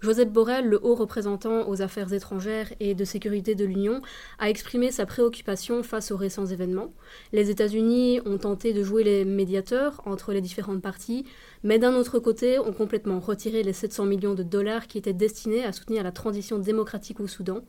Joseph 0.00 0.30
Borrell, 0.30 0.66
le 0.66 0.80
haut 0.82 0.94
représentant 0.94 1.68
aux 1.68 1.82
affaires 1.82 2.12
étrangères 2.12 2.72
et 2.80 2.94
de 2.94 3.04
sécurité 3.04 3.54
de 3.54 3.64
l'Union, 3.64 4.00
a 4.38 4.48
exprimé 4.48 4.90
sa 4.90 5.04
préoccupation 5.06 5.82
face 5.82 6.10
aux 6.10 6.16
récents 6.16 6.46
événements. 6.46 6.92
Les 7.32 7.50
États-Unis 7.50 8.20
ont 8.24 8.38
tenté 8.38 8.72
de 8.72 8.82
jouer 8.82 9.04
les 9.04 9.24
médiateurs 9.24 10.00
entre 10.06 10.32
les 10.32 10.40
différentes 10.40 10.80
parties, 10.80 11.26
mais 11.62 11.78
d'un 11.78 11.94
autre 11.94 12.18
côté 12.18 12.58
ont 12.58 12.72
complètement 12.72 13.20
retiré 13.20 13.62
les 13.62 13.74
700 13.74 14.06
millions 14.06 14.34
de 14.34 14.42
dollars 14.42 14.86
qui 14.86 14.98
étaient 14.98 15.12
destinés 15.12 15.64
à 15.64 15.72
soutenir 15.72 16.02
la 16.02 16.12
transition 16.12 16.58
démocratique 16.58 17.20
au 17.20 17.26
Soudan, 17.26 17.60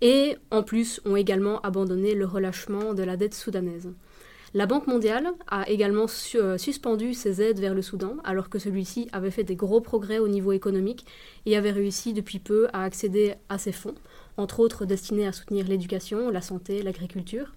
et 0.00 0.36
en 0.50 0.64
plus 0.64 1.00
ont 1.04 1.14
également 1.14 1.60
abandonné 1.60 2.14
le 2.14 2.26
relâchement 2.26 2.92
de 2.92 3.04
la 3.04 3.16
dette 3.16 3.34
soudanaise. 3.34 3.88
La 4.54 4.66
Banque 4.66 4.86
mondiale 4.86 5.32
a 5.48 5.66
également 5.70 6.04
euh, 6.34 6.58
suspendu 6.58 7.14
ses 7.14 7.40
aides 7.40 7.58
vers 7.58 7.74
le 7.74 7.80
Soudan, 7.80 8.16
alors 8.22 8.50
que 8.50 8.58
celui-ci 8.58 9.08
avait 9.12 9.30
fait 9.30 9.44
des 9.44 9.56
gros 9.56 9.80
progrès 9.80 10.18
au 10.18 10.28
niveau 10.28 10.52
économique 10.52 11.06
et 11.46 11.56
avait 11.56 11.70
réussi 11.70 12.12
depuis 12.12 12.38
peu 12.38 12.68
à 12.74 12.84
accéder 12.84 13.34
à 13.48 13.56
ces 13.56 13.72
fonds, 13.72 13.94
entre 14.36 14.60
autres 14.60 14.84
destinés 14.84 15.26
à 15.26 15.32
soutenir 15.32 15.66
l'éducation, 15.66 16.28
la 16.28 16.42
santé, 16.42 16.82
l'agriculture. 16.82 17.52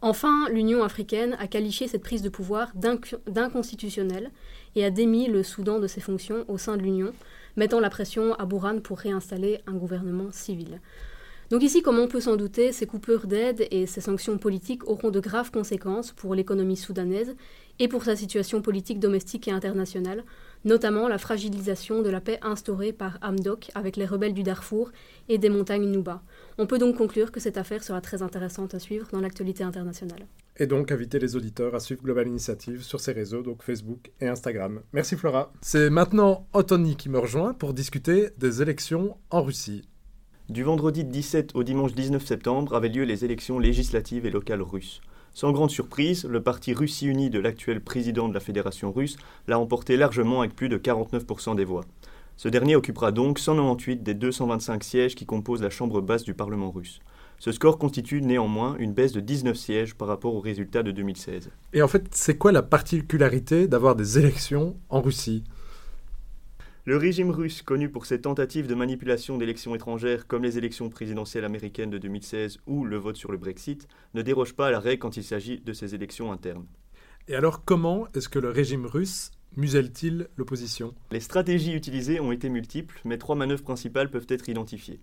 Enfin, 0.00 0.48
l'Union 0.48 0.82
africaine 0.82 1.36
a 1.38 1.48
qualifié 1.48 1.86
cette 1.86 2.02
prise 2.02 2.22
de 2.22 2.30
pouvoir 2.30 2.72
d'inconstitutionnelle 2.74 4.30
et 4.76 4.86
a 4.86 4.90
démis 4.90 5.28
le 5.28 5.42
Soudan 5.42 5.80
de 5.80 5.86
ses 5.86 6.00
fonctions 6.00 6.46
au 6.48 6.56
sein 6.56 6.78
de 6.78 6.82
l'Union, 6.82 7.12
mettant 7.56 7.80
la 7.80 7.90
pression 7.90 8.34
à 8.34 8.46
Bourhan 8.46 8.80
pour 8.80 8.98
réinstaller 8.98 9.60
un 9.66 9.74
gouvernement 9.74 10.32
civil. 10.32 10.80
Donc 11.50 11.62
ici, 11.62 11.82
comme 11.82 11.98
on 11.98 12.08
peut 12.08 12.20
s'en 12.20 12.36
douter, 12.36 12.72
ces 12.72 12.86
coupures 12.86 13.26
d'aide 13.26 13.66
et 13.70 13.86
ces 13.86 14.00
sanctions 14.00 14.38
politiques 14.38 14.88
auront 14.88 15.10
de 15.10 15.20
graves 15.20 15.50
conséquences 15.50 16.12
pour 16.12 16.34
l'économie 16.34 16.76
soudanaise 16.76 17.34
et 17.78 17.88
pour 17.88 18.04
sa 18.04 18.16
situation 18.16 18.62
politique 18.62 19.00
domestique 19.00 19.48
et 19.48 19.50
internationale, 19.50 20.24
notamment 20.64 21.08
la 21.08 21.18
fragilisation 21.18 22.02
de 22.02 22.10
la 22.10 22.20
paix 22.20 22.38
instaurée 22.42 22.92
par 22.92 23.18
Hamdok 23.22 23.70
avec 23.74 23.96
les 23.96 24.06
rebelles 24.06 24.32
du 24.32 24.42
Darfour 24.42 24.92
et 25.28 25.38
des 25.38 25.48
montagnes 25.48 25.90
Nouba. 25.90 26.22
On 26.58 26.66
peut 26.66 26.78
donc 26.78 26.96
conclure 26.96 27.32
que 27.32 27.40
cette 27.40 27.58
affaire 27.58 27.82
sera 27.82 28.00
très 28.00 28.22
intéressante 28.22 28.74
à 28.74 28.78
suivre 28.78 29.08
dans 29.12 29.20
l'actualité 29.20 29.64
internationale. 29.64 30.26
Et 30.56 30.66
donc 30.66 30.92
inviter 30.92 31.18
les 31.18 31.34
auditeurs 31.34 31.74
à 31.74 31.80
suivre 31.80 32.02
Global 32.02 32.28
Initiative 32.28 32.82
sur 32.82 33.00
ses 33.00 33.12
réseaux, 33.12 33.42
donc 33.42 33.62
Facebook 33.62 34.12
et 34.20 34.28
Instagram. 34.28 34.82
Merci 34.92 35.16
Flora. 35.16 35.52
C'est 35.60 35.90
maintenant 35.90 36.46
Anthony 36.52 36.94
qui 36.96 37.08
me 37.08 37.18
rejoint 37.18 37.54
pour 37.54 37.74
discuter 37.74 38.28
des 38.38 38.62
élections 38.62 39.16
en 39.30 39.42
Russie. 39.42 39.82
Du 40.50 40.62
vendredi 40.62 41.04
17 41.04 41.52
au 41.54 41.62
dimanche 41.62 41.94
19 41.94 42.22
septembre 42.22 42.74
avaient 42.74 42.90
lieu 42.90 43.04
les 43.04 43.24
élections 43.24 43.58
législatives 43.58 44.26
et 44.26 44.30
locales 44.30 44.60
russes. 44.60 45.00
Sans 45.32 45.52
grande 45.52 45.70
surprise, 45.70 46.26
le 46.26 46.42
parti 46.42 46.74
Russie 46.74 47.06
Unie 47.06 47.30
de 47.30 47.38
l'actuel 47.38 47.80
président 47.80 48.28
de 48.28 48.34
la 48.34 48.40
Fédération 48.40 48.92
russe 48.92 49.16
l'a 49.48 49.58
emporté 49.58 49.96
largement 49.96 50.40
avec 50.40 50.54
plus 50.54 50.68
de 50.68 50.76
49% 50.76 51.56
des 51.56 51.64
voix. 51.64 51.86
Ce 52.36 52.48
dernier 52.48 52.76
occupera 52.76 53.10
donc 53.10 53.38
198 53.38 54.02
des 54.02 54.12
225 54.12 54.84
sièges 54.84 55.14
qui 55.14 55.24
composent 55.24 55.62
la 55.62 55.70
chambre 55.70 56.02
basse 56.02 56.24
du 56.24 56.34
Parlement 56.34 56.70
russe. 56.70 57.00
Ce 57.38 57.50
score 57.50 57.78
constitue 57.78 58.20
néanmoins 58.20 58.76
une 58.78 58.92
baisse 58.92 59.12
de 59.12 59.20
19 59.20 59.56
sièges 59.56 59.94
par 59.94 60.08
rapport 60.08 60.34
aux 60.34 60.40
résultats 60.40 60.82
de 60.82 60.90
2016. 60.90 61.48
Et 61.72 61.80
en 61.80 61.88
fait, 61.88 62.04
c'est 62.10 62.36
quoi 62.36 62.52
la 62.52 62.62
particularité 62.62 63.66
d'avoir 63.66 63.96
des 63.96 64.18
élections 64.18 64.76
en 64.90 65.00
Russie? 65.00 65.42
Le 66.86 66.98
régime 66.98 67.30
russe, 67.30 67.62
connu 67.62 67.88
pour 67.88 68.04
ses 68.04 68.20
tentatives 68.20 68.66
de 68.66 68.74
manipulation 68.74 69.38
d'élections 69.38 69.74
étrangères 69.74 70.26
comme 70.26 70.42
les 70.42 70.58
élections 70.58 70.90
présidentielles 70.90 71.46
américaines 71.46 71.88
de 71.88 71.96
2016 71.96 72.58
ou 72.66 72.84
le 72.84 72.98
vote 72.98 73.16
sur 73.16 73.32
le 73.32 73.38
Brexit, 73.38 73.88
ne 74.12 74.20
déroge 74.20 74.52
pas 74.52 74.66
à 74.66 74.70
la 74.70 74.80
règle 74.80 74.98
quand 74.98 75.16
il 75.16 75.24
s'agit 75.24 75.60
de 75.60 75.72
ces 75.72 75.94
élections 75.94 76.30
internes. 76.30 76.66
Et 77.26 77.36
alors 77.36 77.64
comment 77.64 78.06
est-ce 78.14 78.28
que 78.28 78.38
le 78.38 78.50
régime 78.50 78.84
russe 78.84 79.30
muselle-t-il 79.56 80.28
l'opposition? 80.36 80.94
Les 81.10 81.20
stratégies 81.20 81.72
utilisées 81.72 82.20
ont 82.20 82.32
été 82.32 82.50
multiples, 82.50 83.00
mais 83.06 83.16
trois 83.16 83.36
manœuvres 83.36 83.62
principales 83.62 84.10
peuvent 84.10 84.26
être 84.28 84.50
identifiées. 84.50 85.00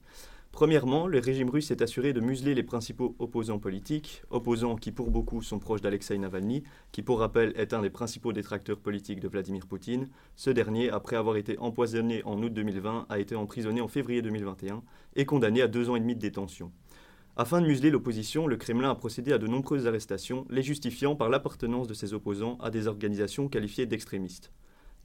Premièrement, 0.51 1.07
le 1.07 1.19
régime 1.19 1.49
russe 1.49 1.67
s'est 1.67 1.81
assuré 1.81 2.11
de 2.11 2.19
museler 2.19 2.53
les 2.53 2.61
principaux 2.61 3.15
opposants 3.19 3.57
politiques, 3.57 4.21
opposants 4.29 4.75
qui 4.75 4.91
pour 4.91 5.09
beaucoup 5.09 5.41
sont 5.41 5.59
proches 5.59 5.81
d'Alexei 5.81 6.17
Navalny, 6.17 6.63
qui 6.91 7.01
pour 7.01 7.19
rappel 7.19 7.53
est 7.55 7.73
un 7.73 7.81
des 7.81 7.89
principaux 7.89 8.33
détracteurs 8.33 8.77
politiques 8.77 9.21
de 9.21 9.29
Vladimir 9.29 9.65
Poutine. 9.65 10.09
Ce 10.35 10.49
dernier, 10.49 10.89
après 10.89 11.15
avoir 11.15 11.37
été 11.37 11.57
empoisonné 11.57 12.21
en 12.25 12.41
août 12.43 12.53
2020, 12.53 13.05
a 13.07 13.19
été 13.19 13.33
emprisonné 13.35 13.79
en 13.79 13.87
février 13.87 14.21
2021 14.21 14.83
et 15.15 15.25
condamné 15.25 15.61
à 15.61 15.67
deux 15.69 15.89
ans 15.89 15.95
et 15.95 16.01
demi 16.01 16.15
de 16.15 16.19
détention. 16.19 16.71
Afin 17.37 17.61
de 17.61 17.65
museler 17.65 17.89
l'opposition, 17.89 18.45
le 18.45 18.57
Kremlin 18.57 18.91
a 18.91 18.95
procédé 18.95 19.31
à 19.31 19.37
de 19.37 19.47
nombreuses 19.47 19.87
arrestations, 19.87 20.45
les 20.49 20.63
justifiant 20.63 21.15
par 21.15 21.29
l'appartenance 21.29 21.87
de 21.87 21.93
ses 21.93 22.13
opposants 22.13 22.57
à 22.61 22.69
des 22.69 22.87
organisations 22.87 23.47
qualifiées 23.47 23.85
d'extrémistes. 23.85 24.51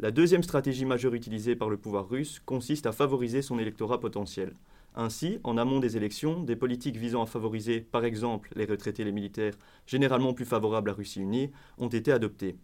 La 0.01 0.11
deuxième 0.11 0.43
stratégie 0.43 0.85
majeure 0.85 1.15
utilisée 1.15 1.55
par 1.55 1.71
le 1.71 1.77
pouvoir 1.77 2.09
russe 2.09 2.43
consiste 2.45 2.87
à 2.87 2.93
favoriser 2.93 3.43
son 3.43 3.61
électorat 3.61 4.01
potentiel. 4.01 4.55
Ainsi, 4.99 5.41
en 5.45 5.59
amont 5.59 5.79
des 5.79 5.99
élections, 5.99 6.43
des 6.43 6.57
politiques 6.57 6.97
visant 6.97 7.23
à 7.23 7.27
favoriser, 7.27 7.81
par 7.81 8.07
exemple, 8.07 8.51
les 8.57 8.65
retraités 8.65 9.03
et 9.03 9.05
les 9.05 9.13
militaires, 9.13 9.53
généralement 9.87 10.33
plus 10.33 10.47
favorables 10.47 10.89
à 10.89 10.95
Russie 10.95 11.21
unie, 11.21 11.51
ont 11.77 11.89
été 11.89 12.11
adoptées. 12.13 12.57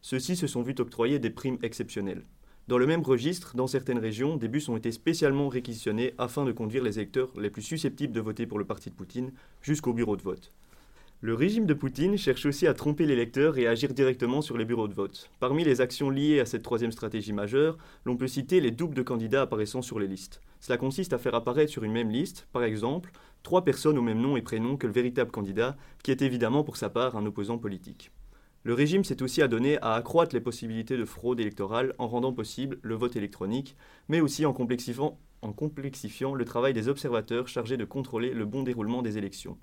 Ceux-ci 0.00 0.36
se 0.36 0.46
sont 0.46 0.62
vus 0.62 0.76
octroyer 0.78 1.18
des 1.18 1.30
primes 1.30 1.58
exceptionnelles. 1.62 2.24
Dans 2.68 2.78
le 2.78 2.86
même 2.86 3.02
registre, 3.02 3.56
dans 3.56 3.66
certaines 3.66 3.98
régions, 3.98 4.36
des 4.36 4.46
bus 4.46 4.68
ont 4.68 4.76
été 4.76 4.92
spécialement 4.92 5.48
réquisitionnés 5.48 6.14
afin 6.16 6.44
de 6.44 6.52
conduire 6.52 6.84
les 6.84 7.00
électeurs 7.00 7.32
les 7.36 7.50
plus 7.50 7.62
susceptibles 7.62 8.12
de 8.12 8.20
voter 8.20 8.46
pour 8.46 8.60
le 8.60 8.64
parti 8.64 8.90
de 8.90 8.94
Poutine 8.94 9.32
jusqu'au 9.60 9.92
bureau 9.92 10.16
de 10.16 10.22
vote. 10.22 10.52
Le 11.22 11.34
régime 11.34 11.66
de 11.66 11.74
Poutine 11.74 12.16
cherche 12.16 12.46
aussi 12.46 12.66
à 12.66 12.72
tromper 12.72 13.04
les 13.04 13.12
électeurs 13.12 13.58
et 13.58 13.66
à 13.66 13.72
agir 13.72 13.92
directement 13.92 14.40
sur 14.40 14.56
les 14.56 14.64
bureaux 14.64 14.88
de 14.88 14.94
vote. 14.94 15.28
Parmi 15.38 15.64
les 15.64 15.82
actions 15.82 16.08
liées 16.08 16.40
à 16.40 16.46
cette 16.46 16.62
troisième 16.62 16.92
stratégie 16.92 17.34
majeure, 17.34 17.76
l'on 18.06 18.16
peut 18.16 18.26
citer 18.26 18.58
les 18.58 18.70
doubles 18.70 18.94
de 18.94 19.02
candidats 19.02 19.42
apparaissant 19.42 19.82
sur 19.82 20.00
les 20.00 20.06
listes. 20.06 20.40
Cela 20.60 20.78
consiste 20.78 21.12
à 21.12 21.18
faire 21.18 21.34
apparaître 21.34 21.70
sur 21.70 21.84
une 21.84 21.92
même 21.92 22.08
liste, 22.08 22.48
par 22.54 22.64
exemple, 22.64 23.12
trois 23.42 23.64
personnes 23.64 23.98
au 23.98 24.02
même 24.02 24.22
nom 24.22 24.38
et 24.38 24.40
prénom 24.40 24.78
que 24.78 24.86
le 24.86 24.94
véritable 24.94 25.30
candidat, 25.30 25.76
qui 26.02 26.10
est 26.10 26.22
évidemment 26.22 26.64
pour 26.64 26.78
sa 26.78 26.88
part 26.88 27.14
un 27.18 27.26
opposant 27.26 27.58
politique. 27.58 28.12
Le 28.62 28.72
régime 28.72 29.04
s'est 29.04 29.22
aussi 29.22 29.42
adonné 29.42 29.76
à 29.82 29.96
accroître 29.96 30.34
les 30.34 30.40
possibilités 30.40 30.96
de 30.96 31.04
fraude 31.04 31.38
électorale 31.38 31.94
en 31.98 32.08
rendant 32.08 32.32
possible 32.32 32.78
le 32.80 32.94
vote 32.94 33.16
électronique, 33.16 33.76
mais 34.08 34.22
aussi 34.22 34.46
en 34.46 34.54
complexifiant, 34.54 35.18
en 35.42 35.52
complexifiant 35.52 36.34
le 36.34 36.46
travail 36.46 36.72
des 36.72 36.88
observateurs 36.88 37.46
chargés 37.46 37.76
de 37.76 37.84
contrôler 37.84 38.32
le 38.32 38.46
bon 38.46 38.62
déroulement 38.62 39.02
des 39.02 39.18
élections. 39.18 39.58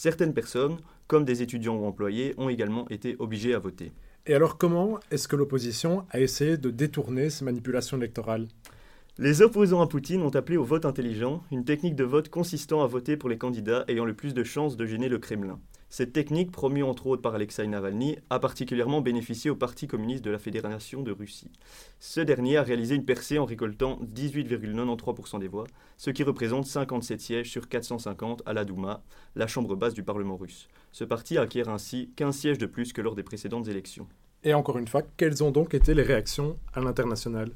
Certaines 0.00 0.32
personnes, 0.32 0.76
comme 1.08 1.24
des 1.24 1.42
étudiants 1.42 1.74
ou 1.74 1.84
employés, 1.84 2.32
ont 2.38 2.48
également 2.48 2.88
été 2.88 3.16
obligées 3.18 3.52
à 3.52 3.58
voter. 3.58 3.90
Et 4.26 4.34
alors 4.34 4.56
comment 4.56 5.00
est-ce 5.10 5.26
que 5.26 5.34
l'opposition 5.34 6.04
a 6.10 6.20
essayé 6.20 6.56
de 6.56 6.70
détourner 6.70 7.30
ces 7.30 7.44
manipulations 7.44 7.96
électorales? 7.96 8.46
Les 9.18 9.42
opposants 9.42 9.80
à 9.80 9.88
Poutine 9.88 10.22
ont 10.22 10.36
appelé 10.36 10.56
au 10.56 10.62
vote 10.62 10.84
intelligent, 10.84 11.42
une 11.50 11.64
technique 11.64 11.96
de 11.96 12.04
vote 12.04 12.28
consistant 12.28 12.84
à 12.84 12.86
voter 12.86 13.16
pour 13.16 13.28
les 13.28 13.38
candidats 13.38 13.84
ayant 13.88 14.04
le 14.04 14.14
plus 14.14 14.34
de 14.34 14.44
chances 14.44 14.76
de 14.76 14.86
gêner 14.86 15.08
le 15.08 15.18
Kremlin. 15.18 15.58
Cette 15.90 16.12
technique, 16.12 16.50
promue 16.50 16.82
entre 16.82 17.06
autres 17.06 17.22
par 17.22 17.34
Alexei 17.34 17.66
Navalny, 17.66 18.18
a 18.28 18.38
particulièrement 18.38 19.00
bénéficié 19.00 19.50
au 19.50 19.56
Parti 19.56 19.86
communiste 19.86 20.22
de 20.22 20.30
la 20.30 20.38
Fédération 20.38 21.02
de 21.02 21.12
Russie. 21.12 21.50
Ce 21.98 22.20
dernier 22.20 22.58
a 22.58 22.62
réalisé 22.62 22.94
une 22.94 23.06
percée 23.06 23.38
en 23.38 23.46
récoltant 23.46 23.98
18,93% 24.14 25.38
des 25.40 25.48
voix, 25.48 25.66
ce 25.96 26.10
qui 26.10 26.22
représente 26.22 26.66
57 26.66 27.20
sièges 27.20 27.50
sur 27.50 27.68
450 27.68 28.42
à 28.44 28.52
la 28.52 28.66
Douma, 28.66 29.02
la 29.34 29.46
chambre 29.46 29.76
basse 29.76 29.94
du 29.94 30.02
Parlement 30.02 30.36
russe. 30.36 30.68
Ce 30.92 31.04
parti 31.04 31.38
acquiert 31.38 31.70
ainsi 31.70 32.10
15 32.16 32.36
sièges 32.36 32.58
de 32.58 32.66
plus 32.66 32.92
que 32.92 33.00
lors 33.00 33.14
des 33.14 33.22
précédentes 33.22 33.68
élections. 33.68 34.06
Et 34.44 34.52
encore 34.52 34.78
une 34.78 34.88
fois, 34.88 35.02
quelles 35.16 35.42
ont 35.42 35.50
donc 35.50 35.72
été 35.72 35.94
les 35.94 36.02
réactions 36.02 36.58
à 36.74 36.80
l'international? 36.80 37.50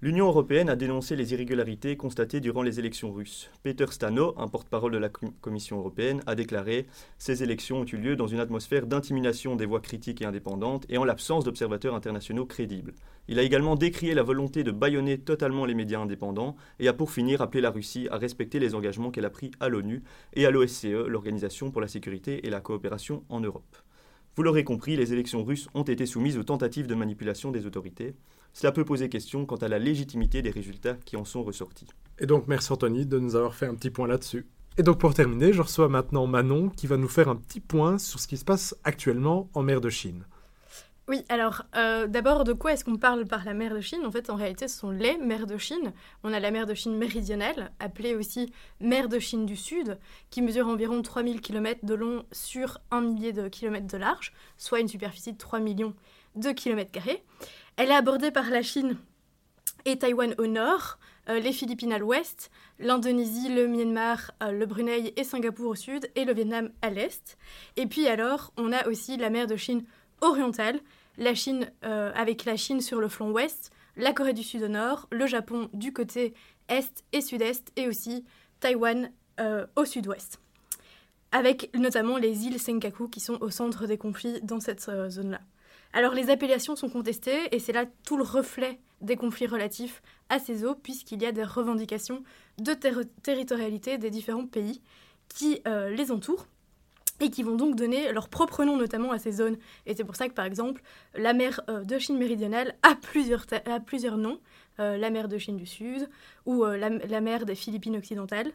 L'Union 0.00 0.28
européenne 0.28 0.68
a 0.68 0.76
dénoncé 0.76 1.16
les 1.16 1.32
irrégularités 1.32 1.96
constatées 1.96 2.38
durant 2.38 2.62
les 2.62 2.78
élections 2.78 3.10
russes. 3.10 3.50
Peter 3.64 3.86
Stano, 3.90 4.32
un 4.36 4.46
porte-parole 4.46 4.92
de 4.92 4.98
la 4.98 5.08
Commission 5.08 5.78
européenne, 5.78 6.22
a 6.26 6.36
déclaré 6.36 6.86
Ces 7.18 7.42
élections 7.42 7.80
ont 7.80 7.84
eu 7.84 7.96
lieu 7.96 8.14
dans 8.14 8.28
une 8.28 8.38
atmosphère 8.38 8.86
d'intimidation 8.86 9.56
des 9.56 9.66
voix 9.66 9.80
critiques 9.80 10.22
et 10.22 10.24
indépendantes 10.24 10.86
et 10.88 10.98
en 10.98 11.04
l'absence 11.04 11.42
d'observateurs 11.42 11.96
internationaux 11.96 12.46
crédibles. 12.46 12.94
Il 13.26 13.40
a 13.40 13.42
également 13.42 13.74
décrié 13.74 14.14
la 14.14 14.22
volonté 14.22 14.62
de 14.62 14.70
bâillonner 14.70 15.18
totalement 15.18 15.64
les 15.64 15.74
médias 15.74 15.98
indépendants 15.98 16.54
et 16.78 16.86
a 16.86 16.92
pour 16.92 17.10
finir 17.10 17.42
appelé 17.42 17.60
la 17.60 17.72
Russie 17.72 18.06
à 18.12 18.18
respecter 18.18 18.60
les 18.60 18.76
engagements 18.76 19.10
qu'elle 19.10 19.24
a 19.24 19.30
pris 19.30 19.50
à 19.58 19.68
l'ONU 19.68 20.04
et 20.34 20.46
à 20.46 20.52
l'OSCE, 20.52 21.08
l'Organisation 21.08 21.72
pour 21.72 21.80
la 21.80 21.88
sécurité 21.88 22.46
et 22.46 22.50
la 22.50 22.60
coopération 22.60 23.24
en 23.30 23.40
Europe. 23.40 23.76
Vous 24.36 24.44
l'aurez 24.44 24.62
compris, 24.62 24.94
les 24.94 25.12
élections 25.12 25.42
russes 25.42 25.68
ont 25.74 25.82
été 25.82 26.06
soumises 26.06 26.38
aux 26.38 26.44
tentatives 26.44 26.86
de 26.86 26.94
manipulation 26.94 27.50
des 27.50 27.66
autorités. 27.66 28.14
Cela 28.52 28.72
peut 28.72 28.84
poser 28.84 29.08
question 29.08 29.46
quant 29.46 29.56
à 29.56 29.68
la 29.68 29.78
légitimité 29.78 30.42
des 30.42 30.50
résultats 30.50 30.94
qui 31.04 31.16
en 31.16 31.24
sont 31.24 31.42
ressortis. 31.42 31.86
Et 32.18 32.26
donc 32.26 32.48
merci 32.48 32.72
Anthony 32.72 33.06
de 33.06 33.18
nous 33.18 33.36
avoir 33.36 33.54
fait 33.54 33.66
un 33.66 33.74
petit 33.74 33.90
point 33.90 34.08
là-dessus. 34.08 34.46
Et 34.76 34.82
donc 34.82 34.98
pour 34.98 35.14
terminer, 35.14 35.52
je 35.52 35.62
reçois 35.62 35.88
maintenant 35.88 36.26
Manon 36.26 36.68
qui 36.68 36.86
va 36.86 36.96
nous 36.96 37.08
faire 37.08 37.28
un 37.28 37.36
petit 37.36 37.60
point 37.60 37.98
sur 37.98 38.20
ce 38.20 38.28
qui 38.28 38.36
se 38.36 38.44
passe 38.44 38.76
actuellement 38.84 39.48
en 39.54 39.62
mer 39.62 39.80
de 39.80 39.90
Chine. 39.90 40.24
Oui, 41.08 41.24
alors 41.30 41.62
euh, 41.74 42.06
d'abord, 42.06 42.44
de 42.44 42.52
quoi 42.52 42.74
est-ce 42.74 42.84
qu'on 42.84 42.98
parle 42.98 43.24
par 43.24 43.42
la 43.46 43.54
mer 43.54 43.74
de 43.74 43.80
Chine? 43.80 44.04
En 44.04 44.10
fait, 44.10 44.28
en 44.28 44.36
réalité, 44.36 44.68
ce 44.68 44.78
sont 44.78 44.90
les 44.90 45.16
mers 45.16 45.46
de 45.46 45.56
Chine. 45.56 45.94
On 46.22 46.34
a 46.34 46.38
la 46.38 46.50
mer 46.50 46.66
de 46.66 46.74
Chine 46.74 46.98
méridionale, 46.98 47.72
appelée 47.80 48.14
aussi 48.14 48.52
mer 48.80 49.08
de 49.08 49.18
Chine 49.18 49.46
du 49.46 49.56
Sud, 49.56 49.98
qui 50.28 50.42
mesure 50.42 50.68
environ 50.68 51.00
3000 51.00 51.40
km 51.40 51.86
de 51.86 51.94
long 51.94 52.26
sur 52.30 52.78
un 52.90 53.00
millier 53.00 53.32
de 53.32 53.48
kilomètres 53.48 53.86
de 53.86 53.96
large, 53.96 54.34
soit 54.58 54.80
une 54.80 54.88
superficie 54.88 55.32
de 55.32 55.38
3 55.38 55.60
millions 55.60 55.94
de 56.36 56.50
kilomètres 56.50 56.92
carrés. 56.92 57.24
Elle 57.78 57.92
est 57.92 57.94
abordée 57.94 58.32
par 58.32 58.50
la 58.50 58.60
Chine 58.60 58.96
et 59.84 59.96
Taïwan 59.96 60.34
au 60.38 60.48
nord, 60.48 60.98
euh, 61.28 61.38
les 61.38 61.52
Philippines 61.52 61.92
à 61.92 61.98
l'ouest, 61.98 62.50
l'Indonésie, 62.80 63.54
le 63.54 63.68
Myanmar, 63.68 64.32
euh, 64.42 64.50
le 64.50 64.66
Brunei 64.66 65.14
et 65.16 65.22
Singapour 65.22 65.68
au 65.68 65.74
sud, 65.76 66.10
et 66.16 66.24
le 66.24 66.34
Vietnam 66.34 66.70
à 66.82 66.90
l'est. 66.90 67.38
Et 67.76 67.86
puis 67.86 68.08
alors, 68.08 68.52
on 68.56 68.72
a 68.72 68.88
aussi 68.88 69.16
la 69.16 69.30
mer 69.30 69.46
de 69.46 69.54
Chine 69.54 69.84
orientale, 70.20 70.80
la 71.18 71.36
Chine 71.36 71.70
euh, 71.84 72.10
avec 72.16 72.46
la 72.46 72.56
Chine 72.56 72.80
sur 72.80 72.98
le 72.98 73.06
flanc 73.06 73.30
ouest, 73.30 73.70
la 73.96 74.12
Corée 74.12 74.32
du 74.32 74.42
Sud 74.42 74.64
au 74.64 74.68
nord, 74.68 75.06
le 75.12 75.28
Japon 75.28 75.70
du 75.72 75.92
côté 75.92 76.34
est 76.68 77.04
et 77.12 77.20
sud-est, 77.20 77.70
et 77.76 77.86
aussi 77.86 78.24
Taïwan 78.58 79.12
au 79.76 79.84
sud-ouest. 79.84 80.40
Avec 81.30 81.70
notamment 81.76 82.16
les 82.16 82.44
îles 82.44 82.58
Senkaku 82.58 83.06
qui 83.06 83.20
sont 83.20 83.40
au 83.40 83.50
centre 83.50 83.86
des 83.86 83.98
conflits 83.98 84.40
dans 84.42 84.58
cette 84.58 84.90
zone-là. 85.08 85.40
Alors 85.92 86.12
les 86.12 86.30
appellations 86.30 86.76
sont 86.76 86.88
contestées 86.88 87.54
et 87.54 87.58
c'est 87.58 87.72
là 87.72 87.86
tout 88.04 88.16
le 88.16 88.22
reflet 88.22 88.78
des 89.00 89.16
conflits 89.16 89.46
relatifs 89.46 90.02
à 90.28 90.38
ces 90.38 90.64
eaux 90.64 90.74
puisqu'il 90.74 91.22
y 91.22 91.26
a 91.26 91.32
des 91.32 91.44
revendications 91.44 92.22
de 92.58 92.72
territorialité 93.22 93.96
des 93.96 94.10
différents 94.10 94.46
pays 94.46 94.82
qui 95.28 95.60
euh, 95.66 95.90
les 95.90 96.10
entourent 96.12 96.46
et 97.20 97.30
qui 97.30 97.42
vont 97.42 97.56
donc 97.56 97.74
donner 97.74 98.12
leur 98.12 98.28
propre 98.28 98.64
nom 98.64 98.76
notamment 98.76 99.10
à 99.10 99.18
ces 99.18 99.32
zones. 99.32 99.56
Et 99.86 99.94
c'est 99.94 100.04
pour 100.04 100.14
ça 100.14 100.28
que 100.28 100.34
par 100.34 100.44
exemple 100.44 100.82
la 101.14 101.32
mer 101.32 101.60
euh, 101.68 101.84
de 101.84 101.98
Chine 101.98 102.18
méridionale 102.18 102.74
a 102.82 102.94
plusieurs, 102.94 103.46
noms, 104.16 104.40
euh, 104.80 104.96
la 104.98 105.10
mer 105.10 105.26
de 105.26 105.38
Chine 105.38 105.56
du 105.56 105.66
Sud 105.66 106.08
ou 106.44 106.64
la 106.64 107.20
mer 107.20 107.46
des 107.46 107.54
Philippines 107.54 107.96
occidentales. 107.96 108.52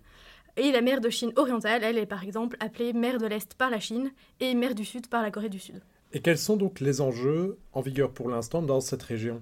Et 0.56 0.72
la 0.72 0.82
mer 0.82 1.02
de 1.02 1.10
Chine 1.10 1.34
orientale, 1.36 1.84
elle 1.84 1.98
est 1.98 2.06
par 2.06 2.24
exemple 2.24 2.58
appelée 2.60 2.94
mer 2.94 3.18
de 3.18 3.26
l'Est 3.26 3.56
par 3.56 3.72
la 3.72 3.80
Chine 3.80 4.12
et 4.40 4.54
mer 4.54 4.76
du 4.76 4.86
Sud 4.86 5.08
par 5.08 5.24
la 5.24 5.32
Corée 5.32 5.50
du 5.50 5.60
Sud. 5.60 5.82
Et 6.14 6.22
quels 6.22 6.38
sont 6.38 6.58
donc 6.58 6.80
les 6.80 7.02
enjeux 7.02 7.58
en 7.74 7.82
vigueur 7.82 8.12
pour 8.12 8.30
l'instant 8.30 8.62
dans 8.62 8.80
cette 8.82 9.02
région? 9.02 9.42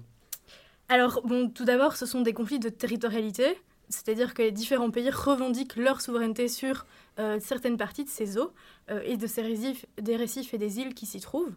Alors, 0.88 1.20
bon, 1.22 1.48
tout 1.48 1.66
d'abord, 1.66 1.96
ce 1.96 2.06
sont 2.06 2.22
des 2.22 2.32
conflits 2.32 2.58
de 2.58 2.70
territorialité, 2.70 3.58
c'est-à-dire 3.90 4.32
que 4.32 4.42
les 4.42 4.52
différents 4.52 4.90
pays 4.90 5.10
revendiquent 5.10 5.76
leur 5.76 6.00
souveraineté 6.00 6.48
sur 6.48 6.86
euh, 7.18 7.38
certaines 7.40 7.76
parties 7.76 8.04
de 8.04 8.08
ces 8.08 8.38
eaux 8.38 8.52
euh, 8.90 9.02
et 9.04 9.18
de 9.18 9.26
ces 9.26 9.42
récifs, 9.42 9.84
des 10.00 10.16
récifs 10.16 10.54
et 10.54 10.58
des 10.58 10.80
îles 10.80 10.94
qui 10.94 11.04
s'y 11.04 11.20
trouvent. 11.20 11.54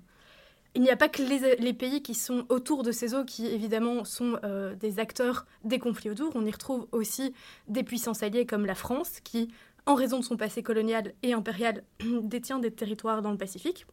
Il 0.74 0.82
n'y 0.82 0.90
a 0.90 0.98
pas 0.98 1.08
que 1.08 1.22
les, 1.22 1.74
pays 1.74 2.04
qui 2.04 2.14
sont 2.14 2.46
autour 2.50 2.84
de 2.84 2.92
ces 2.92 3.14
eaux 3.14 3.24
qui, 3.24 3.48
évidemment, 3.48 4.04
sont 4.04 4.38
euh, 4.44 4.76
des 4.76 5.00
acteurs 5.00 5.46
des 5.64 5.80
conflits 5.80 6.10
autour. 6.10 6.34
On 6.36 6.46
y 6.46 6.52
retrouve 6.52 6.88
aussi 6.92 7.34
des 7.70 7.84
puissances 7.84 8.24
alliées 8.24 8.46
comme 8.46 8.66
la 8.66 8.76
France, 8.76 9.22
qui, 9.24 9.48
en 9.86 9.96
raison 9.96 10.20
de 10.20 10.26
son 10.26 10.36
passé 10.36 10.62
colonial 10.62 11.14
et 11.24 11.32
impérial, 11.32 11.84
détient 12.24 12.60
des 12.60 12.72
territoires 12.72 13.22
dans 13.22 13.32
le 13.32 13.38
Pacifique. 13.38 13.86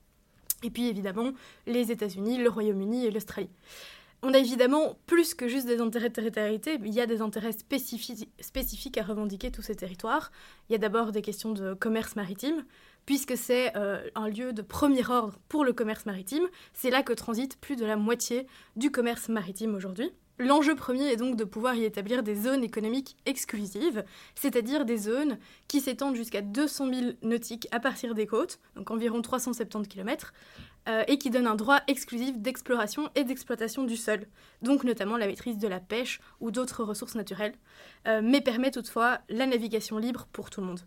Et 0.62 0.70
puis 0.70 0.88
évidemment 0.88 1.33
les 1.66 1.90
États-Unis, 1.90 2.38
le 2.38 2.48
Royaume-Uni 2.48 3.07
et 3.07 3.11
l'Australie. 3.11 3.51
On 4.25 4.33
a 4.35 4.38
évidemment 4.38 4.96
plus 5.07 5.35
que 5.35 5.48
juste 5.48 5.66
des 5.66 5.81
intérêts 5.81 6.09
de 6.09 6.14
territorialité, 6.14 6.79
il 6.85 6.94
y 6.94 7.01
a 7.01 7.07
des 7.07 7.22
intérêts 7.22 7.51
spécifiques 7.51 8.98
à 8.98 9.03
revendiquer 9.03 9.51
tous 9.51 9.62
ces 9.62 9.75
territoires. 9.75 10.31
Il 10.68 10.72
y 10.72 10.77
a 10.77 10.79
d'abord 10.79 11.11
des 11.11 11.22
questions 11.22 11.51
de 11.51 11.75
commerce 11.75 12.14
maritime, 12.14 12.64
puisque 13.05 13.37
c'est 13.37 13.77
euh, 13.77 14.09
un 14.14 14.29
lieu 14.29 14.53
de 14.53 14.62
premier 14.62 15.05
ordre 15.11 15.40
pour 15.48 15.64
le 15.64 15.72
commerce 15.72 16.07
maritime. 16.07 16.44
C'est 16.72 16.90
là 16.90 17.03
que 17.03 17.12
transite 17.12 17.57
plus 17.57 17.75
de 17.75 17.85
la 17.85 17.96
moitié 17.96 18.46
du 18.77 18.92
commerce 18.92 19.29
maritime 19.29 19.75
aujourd'hui. 19.75 20.12
L'enjeu 20.38 20.75
premier 20.75 21.12
est 21.12 21.16
donc 21.16 21.37
de 21.37 21.45
pouvoir 21.45 21.75
y 21.75 21.85
établir 21.85 22.23
des 22.23 22.35
zones 22.35 22.64
économiques 22.64 23.16
exclusives, 23.27 24.03
c'est-à-dire 24.35 24.85
des 24.85 24.97
zones 24.97 25.38
qui 25.68 25.81
s'étendent 25.81 26.16
jusqu'à 26.16 26.40
200 26.40 26.92
000 26.92 27.11
nautiques 27.23 27.68
à 27.71 27.81
partir 27.81 28.14
des 28.14 28.27
côtes, 28.27 28.59
donc 28.75 28.90
environ 28.90 29.21
370 29.21 29.88
km, 29.88 30.33
euh, 30.88 31.05
et 31.07 31.18
qui 31.18 31.31
donnent 31.31 31.47
un 31.47 31.55
droit 31.55 31.81
exclusif 31.87 32.38
d'exploration 32.38 33.11
et 33.14 33.25
d'exploitation 33.25 33.85
du 33.85 33.97
sol, 33.97 34.27
donc 34.62 34.85
notamment 34.85 35.16
la 35.16 35.27
maîtrise 35.27 35.59
de 35.59 35.68
la 35.68 35.81
pêche 35.81 36.21
ou 36.40 36.51
d'autres 36.51 36.83
ressources 36.83 37.14
naturelles, 37.14 37.55
euh, 38.09 38.21
mais 38.25 38.40
permet 38.40 38.71
toutefois 38.71 39.21
la 39.29 39.47
navigation 39.47 39.99
libre 39.99 40.27
pour 40.33 40.51
tout 40.51 40.61
le 40.61 40.66
monde. 40.66 40.81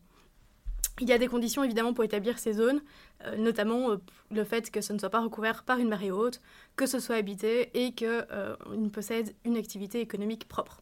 Il 1.01 1.10
y 1.10 1.13
a 1.13 1.17
des 1.17 1.27
conditions 1.27 1.63
évidemment 1.63 1.93
pour 1.93 2.05
établir 2.05 2.39
ces 2.39 2.53
zones, 2.53 2.81
euh, 3.25 3.36
notamment 3.36 3.91
euh, 3.91 3.97
le 4.31 4.43
fait 4.45 4.71
que 4.71 4.79
ce 4.79 4.93
ne 4.93 4.97
soit 4.97 5.10
pas 5.10 5.19
recouvert 5.19 5.63
par 5.63 5.77
une 5.77 5.89
marée 5.89 6.12
haute, 6.12 6.39
que 6.77 6.86
ce 6.86 6.99
soit 6.99 7.15
habité 7.15 7.69
et 7.73 7.93
qu'on 7.93 8.05
euh, 8.05 8.89
possède 8.93 9.36
une 9.43 9.58
activité 9.58 9.99
économique 9.99 10.47
propre. 10.47 10.81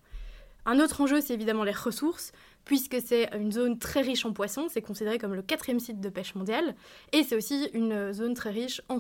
Un 0.65 0.79
autre 0.79 1.01
enjeu, 1.01 1.19
c'est 1.19 1.33
évidemment 1.33 1.63
les 1.63 1.71
ressources, 1.71 2.31
puisque 2.63 2.97
c'est 3.03 3.27
une 3.35 3.51
zone 3.51 3.79
très 3.79 4.01
riche 4.01 4.23
en 4.25 4.33
poissons, 4.33 4.67
c'est 4.69 4.81
considéré 4.81 5.17
comme 5.17 5.33
le 5.33 5.41
quatrième 5.41 5.79
site 5.79 5.99
de 5.99 6.09
pêche 6.09 6.35
mondial, 6.35 6.75
et 7.11 7.23
c'est 7.23 7.35
aussi 7.35 7.69
une 7.73 8.13
zone 8.13 8.33
très 8.33 8.51
riche 8.51 8.81
en 8.87 8.99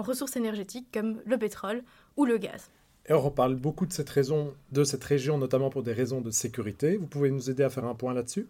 ressources 0.00 0.36
énergétiques 0.36 0.86
comme 0.94 1.20
le 1.26 1.36
pétrole 1.36 1.82
ou 2.16 2.24
le 2.24 2.38
gaz. 2.38 2.70
Et 3.08 3.12
on 3.12 3.20
reparle 3.20 3.54
beaucoup 3.54 3.86
de 3.86 3.92
cette, 3.92 4.10
raison, 4.10 4.54
de 4.72 4.84
cette 4.84 5.04
région, 5.04 5.38
notamment 5.38 5.70
pour 5.70 5.82
des 5.82 5.92
raisons 5.92 6.20
de 6.20 6.30
sécurité. 6.30 6.96
Vous 6.96 7.06
pouvez 7.06 7.30
nous 7.30 7.50
aider 7.50 7.62
à 7.62 7.70
faire 7.70 7.84
un 7.84 7.94
point 7.94 8.14
là-dessus? 8.14 8.48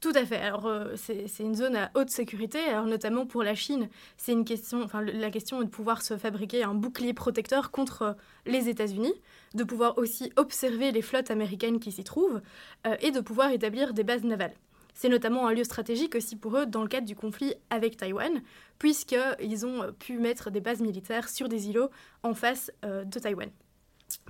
Tout 0.00 0.12
à 0.14 0.26
fait. 0.26 0.36
Alors, 0.36 0.66
euh, 0.66 0.94
c'est 0.96 1.42
une 1.42 1.54
zone 1.54 1.76
à 1.76 1.90
haute 1.94 2.10
sécurité. 2.10 2.58
Alors, 2.58 2.84
notamment 2.84 3.24
pour 3.24 3.42
la 3.42 3.54
Chine, 3.54 3.88
c'est 4.18 4.32
une 4.32 4.44
question. 4.44 4.82
Enfin, 4.82 5.00
la 5.02 5.30
question 5.30 5.62
est 5.62 5.64
de 5.64 5.70
pouvoir 5.70 6.02
se 6.02 6.18
fabriquer 6.18 6.62
un 6.62 6.74
bouclier 6.74 7.14
protecteur 7.14 7.70
contre 7.70 8.02
euh, 8.02 8.12
les 8.44 8.68
États-Unis, 8.68 9.14
de 9.54 9.64
pouvoir 9.64 9.96
aussi 9.96 10.30
observer 10.36 10.92
les 10.92 11.00
flottes 11.00 11.30
américaines 11.30 11.80
qui 11.80 11.90
s'y 11.90 12.04
trouvent 12.04 12.42
euh, 12.86 12.96
et 13.00 13.12
de 13.12 13.20
pouvoir 13.20 13.50
établir 13.52 13.94
des 13.94 14.04
bases 14.04 14.24
navales. 14.24 14.52
C'est 14.92 15.08
notamment 15.08 15.48
un 15.48 15.54
lieu 15.54 15.64
stratégique 15.64 16.14
aussi 16.14 16.36
pour 16.36 16.56
eux 16.58 16.66
dans 16.66 16.82
le 16.82 16.88
cadre 16.88 17.06
du 17.06 17.16
conflit 17.16 17.54
avec 17.70 17.96
Taïwan, 17.96 18.42
puisqu'ils 18.78 19.66
ont 19.66 19.90
pu 19.98 20.18
mettre 20.18 20.50
des 20.50 20.60
bases 20.60 20.82
militaires 20.82 21.28
sur 21.28 21.48
des 21.48 21.68
îlots 21.68 21.88
en 22.22 22.34
face 22.34 22.70
de 22.84 23.18
Taïwan. 23.18 23.50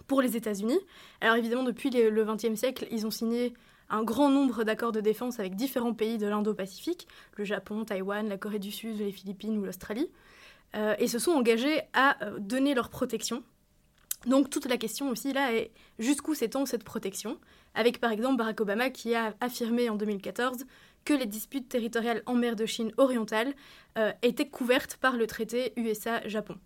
Pour 0.07 0.23
les 0.23 0.39
États-Unis, 0.39 0.79
alors 1.21 1.37
évidemment, 1.37 1.65
depuis 1.65 1.91
le 1.91 2.25
XXe 2.25 2.59
siècle, 2.59 2.87
ils 2.91 3.07
ont 3.07 3.11
signé 3.11 3.53
un 3.91 4.03
grand 4.03 4.31
nombre 4.31 4.65
d'accords 4.65 4.93
de 4.93 5.01
défense 5.01 5.39
avec 5.39 5.57
différents 5.57 5.95
pays 5.95 6.19
de 6.19 6.27
l'Indo-Pacifique, 6.27 7.09
le 7.37 7.45
Japon, 7.45 7.85
Taïwan, 7.85 8.29
la 8.29 8.39
Corée 8.39 8.59
du 8.59 8.71
Sud, 8.71 8.99
les 8.99 9.13
Philippines 9.13 9.57
ou 9.59 9.65
l'Australie, 9.65 10.11
euh, 10.75 10.95
et 10.99 11.09
se 11.09 11.19
sont 11.19 11.33
engagés 11.33 11.83
à 11.93 12.23
euh, 12.25 12.39
donner 12.39 12.75
leur 12.75 12.91
protection. 12.91 13.43
Donc 14.27 14.51
toute 14.51 14.67
la 14.67 14.79
question 14.79 15.11
aussi 15.11 15.33
là 15.33 15.53
est 15.53 15.71
jusqu'où 15.99 16.35
s'étend 16.35 16.67
cette 16.67 16.85
protection, 16.85 17.39
avec 17.75 18.01
par 18.01 18.11
exemple 18.11 18.37
Barack 18.37 18.61
Obama 18.61 18.91
qui 18.91 19.15
a 19.15 19.35
affirmé 19.41 19.91
en 19.91 19.97
2014 19.97 20.65
que 21.05 21.13
les 21.13 21.27
disputes 21.27 21.69
territoriales 21.69 22.23
en 22.27 22.35
mer 22.35 22.57
de 22.57 22.67
Chine 22.67 22.93
orientale 22.97 23.55
euh, 23.99 24.13
étaient 24.23 24.49
couvertes 24.49 24.97
par 24.97 25.17
le 25.17 25.27
traité 25.27 25.75
USA-Japon. 25.77 26.57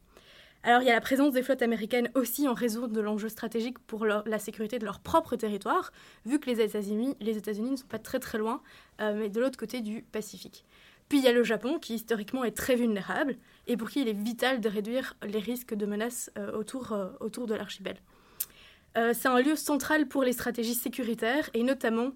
Alors 0.65 0.83
il 0.83 0.87
y 0.87 0.91
a 0.91 0.95
la 0.95 1.01
présence 1.01 1.33
des 1.33 1.43
flottes 1.43 1.63
américaines 1.63 2.11
aussi 2.15 2.49
en 2.49 2.55
raison 2.55 2.89
de 2.89 3.01
l'enjeu 3.01 3.29
stratégique 3.29 3.79
pour 3.79 4.05
la 4.05 4.39
sécurité 4.39 4.79
de 4.79 4.85
leur 4.85 5.01
propre 5.01 5.37
territoire, 5.37 5.93
vu 6.27 6.41
que 6.41 6.51
les 6.51 6.61
États-Unis 6.61 7.17
ne 7.21 7.77
sont 7.77 7.87
pas 7.87 7.99
très 7.99 8.19
très 8.19 8.39
loin, 8.39 8.61
euh, 9.01 9.15
mais 9.17 9.29
de 9.29 9.41
l'autre 9.41 9.59
côté 9.59 9.81
du 9.81 10.03
Pacifique. 10.03 10.65
Puis 11.09 11.19
il 11.19 11.25
y 11.25 11.29
a 11.29 11.33
le 11.33 11.45
Japon, 11.45 11.79
qui 11.79 11.95
historiquement 11.95 12.45
est 12.45 12.57
très 12.57 12.75
vulnérable, 12.75 13.37
et 13.67 13.77
pour 13.77 13.89
qui 13.89 14.03
il 14.03 14.09
est 14.09 14.21
vital 14.21 14.61
de 14.61 14.69
réduire 14.69 15.15
les 15.23 15.39
risques 15.39 15.75
de 15.75 15.87
menaces 15.87 16.31
autour, 16.53 16.95
autour 17.21 17.47
de 17.47 17.55
l'archipel. 17.55 17.97
c'est 18.95 19.29
un 19.29 19.41
lieu 19.41 19.57
central 19.57 20.07
pour 20.07 20.23
les 20.23 20.35
stratégies 20.35 20.75
sécuritaires, 20.75 21.49
et 21.55 21.63
notamment 21.63 22.11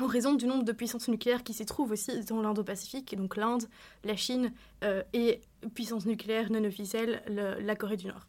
en 0.00 0.06
raison 0.06 0.34
du 0.34 0.46
nombre 0.46 0.64
de 0.64 0.72
puissances 0.72 1.08
nucléaires 1.08 1.42
qui 1.42 1.52
s'y 1.52 1.66
trouvent 1.66 1.92
aussi 1.92 2.24
dans 2.24 2.40
l'Indo-Pacifique, 2.40 3.16
donc 3.16 3.36
l'Inde, 3.36 3.64
la 4.04 4.16
Chine 4.16 4.52
euh, 4.84 5.02
et 5.12 5.40
puissance 5.74 6.06
nucléaire 6.06 6.50
non 6.50 6.64
officielle, 6.64 7.22
la 7.28 7.76
Corée 7.76 7.96
du 7.96 8.06
Nord. 8.06 8.26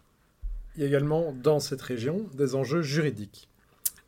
Il 0.75 0.81
y 0.81 0.85
a 0.85 0.87
également 0.87 1.33
dans 1.33 1.59
cette 1.59 1.81
région 1.81 2.25
des 2.33 2.55
enjeux 2.55 2.81
juridiques. 2.81 3.47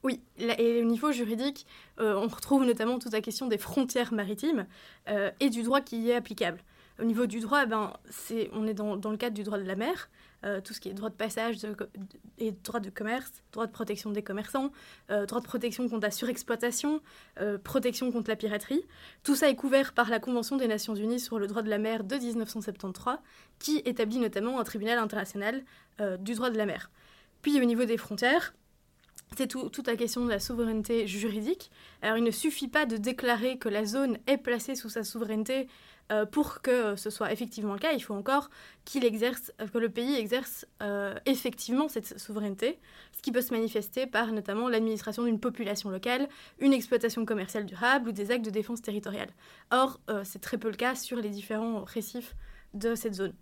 Oui, 0.04 0.22
et 0.38 0.82
au 0.82 0.86
niveau 0.86 1.12
juridique, 1.12 1.66
euh, 2.00 2.16
on 2.16 2.28
retrouve 2.28 2.64
notamment 2.64 3.00
toute 3.00 3.14
la 3.14 3.22
question 3.22 3.48
des 3.48 3.58
frontières 3.58 4.14
maritimes 4.14 4.68
euh, 5.10 5.32
et 5.40 5.50
du 5.50 5.64
droit 5.64 5.82
qui 5.82 6.00
y 6.00 6.12
est 6.12 6.16
applicable. 6.16 6.60
Au 7.02 7.06
niveau 7.06 7.26
du 7.26 7.40
droit, 7.40 7.66
ben, 7.66 7.92
c'est, 8.12 8.50
on 8.54 8.68
est 8.68 8.76
dans, 8.76 8.98
dans, 8.98 9.10
le 9.10 9.18
cadre 9.18 9.36
du 9.36 9.42
droit 9.44 9.58
de 9.58 9.64
la 9.64 9.76
mer, 9.76 10.10
euh, 10.46 10.62
tout 10.62 10.74
ce 10.74 10.80
qui 10.80 10.90
est 10.90 10.94
droit 10.94 11.10
de 11.10 11.16
passage 11.16 11.58
et 12.38 12.52
droit 12.52 12.80
de 12.80 12.90
commerce, 12.90 13.32
droit 13.52 13.66
de 13.66 13.72
protection 13.72 14.12
des 14.12 14.22
commerçants, 14.22 14.72
euh, 15.10 15.26
droit 15.26 15.42
de 15.42 15.46
protection 15.46 15.90
contre 15.90 16.04
la 16.04 16.12
surexploitation, 16.12 17.02
euh, 17.40 17.58
protection 17.58 18.12
contre 18.12 18.30
la 18.30 18.36
piraterie. 18.36 18.84
Tout 19.24 19.36
ça 19.36 19.50
est 19.50 19.56
couvert 19.56 19.94
par 19.94 20.10
la 20.10 20.20
Convention 20.20 20.58
des 20.58 20.68
Nations 20.68 20.96
Unies 20.96 21.20
sur 21.20 21.40
le 21.40 21.48
droit 21.48 21.62
de 21.62 21.70
la 21.70 21.78
mer 21.78 22.04
de 22.04 22.16
1973, 22.16 23.18
qui 23.60 23.82
établit 23.86 24.20
notamment 24.20 24.60
un 24.60 24.64
tribunal 24.64 25.00
international 25.00 25.64
du 26.20 26.34
droit 26.34 26.50
de 26.50 26.58
la 26.58 26.66
mer. 26.66 26.92
Puis 27.42 27.60
au 27.62 27.64
niveau 27.64 27.86
des 27.86 27.98
frontières, 27.98 28.54
c'est 29.38 29.48
toute 29.48 29.88
la 29.88 29.96
question 29.96 30.24
de 30.24 30.30
la 30.30 30.40
souveraineté 30.40 31.08
juridique. 31.08 31.72
Alors 32.02 32.18
il 32.18 32.24
ne 32.24 32.32
suffit 32.32 32.68
pas 32.68 32.86
de 32.86 32.98
déclarer 32.98 33.58
que 33.58 33.70
la 33.70 33.86
zone 33.86 34.18
est 34.28 34.38
placée 34.38 34.76
sous 34.76 34.90
sa 34.90 35.04
souveraineté 35.04 35.68
euh, 36.12 36.26
pour 36.26 36.62
que 36.62 36.96
ce 36.96 37.10
soit 37.10 37.32
effectivement 37.32 37.74
le 37.74 37.80
cas, 37.80 37.92
il 37.92 38.00
faut 38.00 38.14
encore 38.14 38.52
qu'il 38.86 39.04
exerce, 39.04 39.52
que 39.74 39.78
le 39.80 39.90
pays 39.90 40.16
exerce 40.16 40.68
euh, 40.84 41.16
effectivement 41.26 41.88
cette 41.88 42.20
souveraineté, 42.20 42.78
ce 43.12 43.24
qui 43.24 43.32
peut 43.32 43.42
se 43.42 43.52
manifester 43.52 44.06
par 44.06 44.32
notamment 44.32 44.70
l'administration 44.70 45.24
d'une 45.24 45.40
population 45.40 45.90
locale, 45.90 46.30
une 46.60 46.74
exploitation 46.74 47.26
commerciale 47.26 47.66
durable 47.66 48.10
ou 48.10 48.12
des 48.12 48.30
actes 48.30 48.46
de 48.46 48.52
défense 48.52 48.84
territoriale. 48.84 49.30
Or, 49.72 50.00
euh, 50.12 50.22
c'est 50.24 50.40
très 50.40 50.60
peu 50.60 50.70
le 50.70 50.76
cas 50.76 50.94
sur 50.94 51.18
les 51.18 51.30
différents 51.30 51.84
récifs 51.84 52.36
de 52.76 52.94
cette 52.94 53.16
zone. 53.16 53.34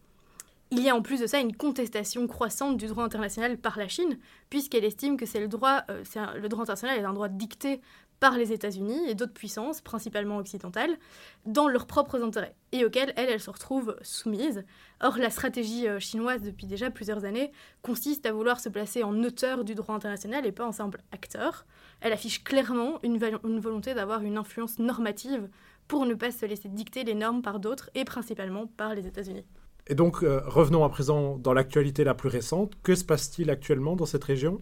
Il 0.75 0.81
y 0.81 0.89
a 0.89 0.95
en 0.95 1.03
plus 1.03 1.19
de 1.19 1.27
ça 1.27 1.39
une 1.39 1.55
contestation 1.55 2.25
croissante 2.25 2.77
du 2.77 2.87
droit 2.87 3.03
international 3.03 3.59
par 3.59 3.77
la 3.77 3.87
Chine, 3.87 4.17
puisqu'elle 4.49 4.85
estime 4.85 5.17
que 5.17 5.27
c'est 5.27 5.39
le 5.39 5.47
droit, 5.47 5.83
le 5.87 6.47
droit 6.47 6.63
international 6.63 6.97
est 6.97 7.03
un 7.03 7.13
droit 7.13 7.29
dicté 7.29 7.79
par 8.19 8.35
les 8.35 8.51
États-Unis 8.51 9.07
et 9.07 9.13
d'autres 9.13 9.35
puissances, 9.35 9.81
principalement 9.81 10.37
occidentales, 10.37 10.97
dans 11.45 11.67
leurs 11.67 11.85
propres 11.85 12.23
intérêts, 12.23 12.55
et 12.71 12.85
auxquels 12.85 13.13
elles 13.17 13.39
se 13.39 13.51
retrouvent 13.51 13.95
soumises. 14.01 14.63
Or, 14.99 15.19
la 15.19 15.29
stratégie 15.29 15.87
euh, 15.87 15.99
chinoise 15.99 16.41
depuis 16.41 16.65
déjà 16.65 16.89
plusieurs 16.89 17.23
années 17.23 17.51
consiste 17.83 18.25
à 18.25 18.31
vouloir 18.31 18.59
se 18.59 18.69
placer 18.69 19.03
en 19.03 19.21
auteur 19.21 19.65
du 19.65 19.75
droit 19.75 19.93
international 19.93 20.43
et 20.47 20.51
pas 20.51 20.65
en 20.65 20.71
simple 20.71 21.01
acteur. 21.11 21.67
Elle 22.01 22.13
affiche 22.13 22.43
clairement 22.43 22.99
une 23.03 23.19
volonté 23.19 23.93
d'avoir 23.93 24.23
une 24.23 24.37
influence 24.39 24.79
normative 24.79 25.49
pour 25.87 26.07
ne 26.07 26.15
pas 26.15 26.31
se 26.31 26.47
laisser 26.47 26.69
dicter 26.69 27.03
les 27.03 27.13
normes 27.13 27.43
par 27.43 27.59
d'autres, 27.59 27.91
et 27.93 28.05
principalement 28.05 28.65
par 28.65 28.95
les 28.95 29.05
États-Unis. 29.05 29.45
Et 29.87 29.95
donc, 29.95 30.23
euh, 30.23 30.41
revenons 30.45 30.83
à 30.83 30.89
présent 30.89 31.37
dans 31.37 31.53
l'actualité 31.53 32.03
la 32.03 32.13
plus 32.13 32.29
récente. 32.29 32.73
Que 32.83 32.95
se 32.95 33.03
passe-t-il 33.03 33.49
actuellement 33.49 33.95
dans 33.95 34.05
cette 34.05 34.23
région? 34.23 34.61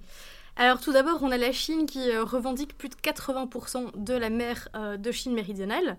Alors 0.57 0.81
tout 0.81 0.91
d'abord, 0.91 1.19
on 1.21 1.31
a 1.31 1.37
la 1.37 1.53
Chine 1.53 1.85
qui 1.85 2.11
euh, 2.11 2.25
revendique 2.25 2.77
plus 2.77 2.89
de 2.89 2.95
80% 2.95 4.03
de 4.03 4.13
la 4.13 4.29
mer 4.29 4.67
euh, 4.75 4.97
de 4.97 5.11
Chine 5.11 5.33
méridionale, 5.33 5.97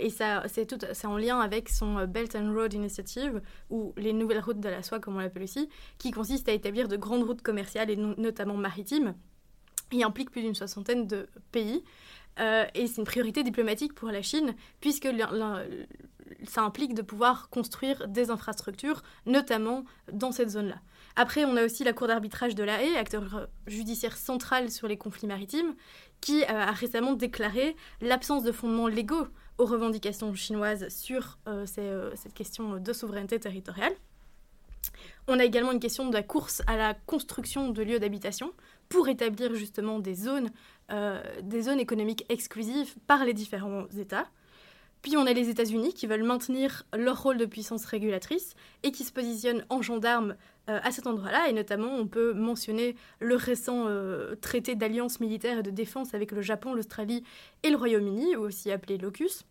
et 0.00 0.08
ça, 0.08 0.44
c'est 0.46 1.04
en 1.04 1.16
lien 1.16 1.40
avec 1.40 1.68
son 1.68 2.06
Belt 2.06 2.36
and 2.36 2.52
Road 2.54 2.72
Initiative, 2.74 3.42
ou 3.70 3.92
les 3.96 4.12
nouvelles 4.12 4.40
routes 4.40 4.60
de 4.60 4.68
la 4.68 4.84
soie, 4.84 5.00
comme 5.00 5.16
on 5.16 5.20
l'appelle 5.20 5.42
ici, 5.42 5.68
qui 5.98 6.12
consiste 6.12 6.48
à 6.48 6.52
établir 6.52 6.86
de 6.86 6.96
grandes 6.96 7.24
routes 7.24 7.42
commerciales 7.42 7.90
et 7.90 7.96
notamment 7.96 8.56
maritimes, 8.56 9.14
et 9.90 10.04
implique 10.04 10.30
plus 10.30 10.42
d'une 10.42 10.54
soixantaine 10.54 11.06
de 11.06 11.28
pays. 11.50 11.82
Et 12.38 12.86
c'est 12.86 12.98
une 12.98 13.04
priorité 13.04 13.42
diplomatique 13.42 13.94
pour 13.94 14.10
la 14.10 14.22
Chine, 14.22 14.54
puisque 14.80 15.08
ça 16.46 16.62
implique 16.62 16.94
de 16.94 17.02
pouvoir 17.02 17.48
construire 17.50 18.08
des 18.08 18.30
infrastructures, 18.30 19.02
notamment 19.26 19.84
dans 20.12 20.32
cette 20.32 20.50
zone-là. 20.50 20.76
Après, 21.16 21.44
on 21.44 21.56
a 21.56 21.64
aussi 21.64 21.82
la 21.82 21.92
Cour 21.92 22.06
d'arbitrage 22.06 22.54
de 22.54 22.62
la 22.62 22.80
Haye, 22.80 22.96
acteur 22.96 23.48
judiciaire 23.66 24.16
central 24.16 24.70
sur 24.70 24.86
les 24.86 24.96
conflits 24.96 25.26
maritimes, 25.26 25.74
qui 26.20 26.42
euh, 26.42 26.46
a 26.48 26.70
récemment 26.70 27.14
déclaré 27.14 27.76
l'absence 28.00 28.44
de 28.44 28.52
fondements 28.52 28.88
légaux 28.88 29.26
aux 29.58 29.66
revendications 29.66 30.32
chinoises 30.34 30.88
sur 30.88 31.38
euh, 31.48 31.66
euh, 31.78 32.12
cette 32.14 32.34
question 32.34 32.78
de 32.78 32.92
souveraineté 32.92 33.40
territoriale. 33.40 33.92
On 35.26 35.38
a 35.38 35.44
également 35.44 35.72
une 35.72 35.80
question 35.80 36.08
de 36.08 36.14
la 36.14 36.22
course 36.22 36.62
à 36.66 36.76
la 36.76 36.94
construction 36.94 37.70
de 37.70 37.82
lieux 37.82 37.98
d'habitation 37.98 38.52
pour 38.88 39.08
établir 39.08 39.54
justement 39.54 39.98
des 39.98 40.14
zones, 40.14 40.50
des 41.42 41.62
zones 41.62 41.78
économiques 41.78 42.24
exclusives 42.30 42.94
par 43.06 43.26
les 43.26 43.34
différents 43.34 43.86
États. 43.98 44.26
Puis 45.02 45.16
on 45.16 45.26
a 45.26 45.32
les 45.32 45.48
États-Unis 45.48 45.94
qui 45.94 46.06
veulent 46.06 46.24
maintenir 46.24 46.84
leur 46.96 47.22
rôle 47.22 47.36
de 47.36 47.46
puissance 47.46 47.84
régulatrice 47.84 48.54
et 48.82 48.90
qui 48.90 49.04
se 49.04 49.12
positionnent 49.12 49.64
en 49.68 49.80
gendarme 49.80 50.36
euh, 50.68 50.80
à 50.82 50.90
cet 50.90 51.06
endroit-là. 51.06 51.48
Et 51.48 51.52
notamment, 51.52 51.94
on 51.94 52.06
peut 52.06 52.32
mentionner 52.32 52.96
le 53.20 53.36
récent 53.36 53.84
euh, 53.86 54.34
traité 54.36 54.74
d'alliance 54.74 55.20
militaire 55.20 55.58
et 55.58 55.62
de 55.62 55.70
défense 55.70 56.14
avec 56.14 56.32
le 56.32 56.42
Japon, 56.42 56.74
l'Australie 56.74 57.22
et 57.62 57.70
le 57.70 57.76
Royaume-Uni, 57.76 58.36
aussi 58.36 58.70
appelé 58.72 58.98
LOCUS. 58.98 59.44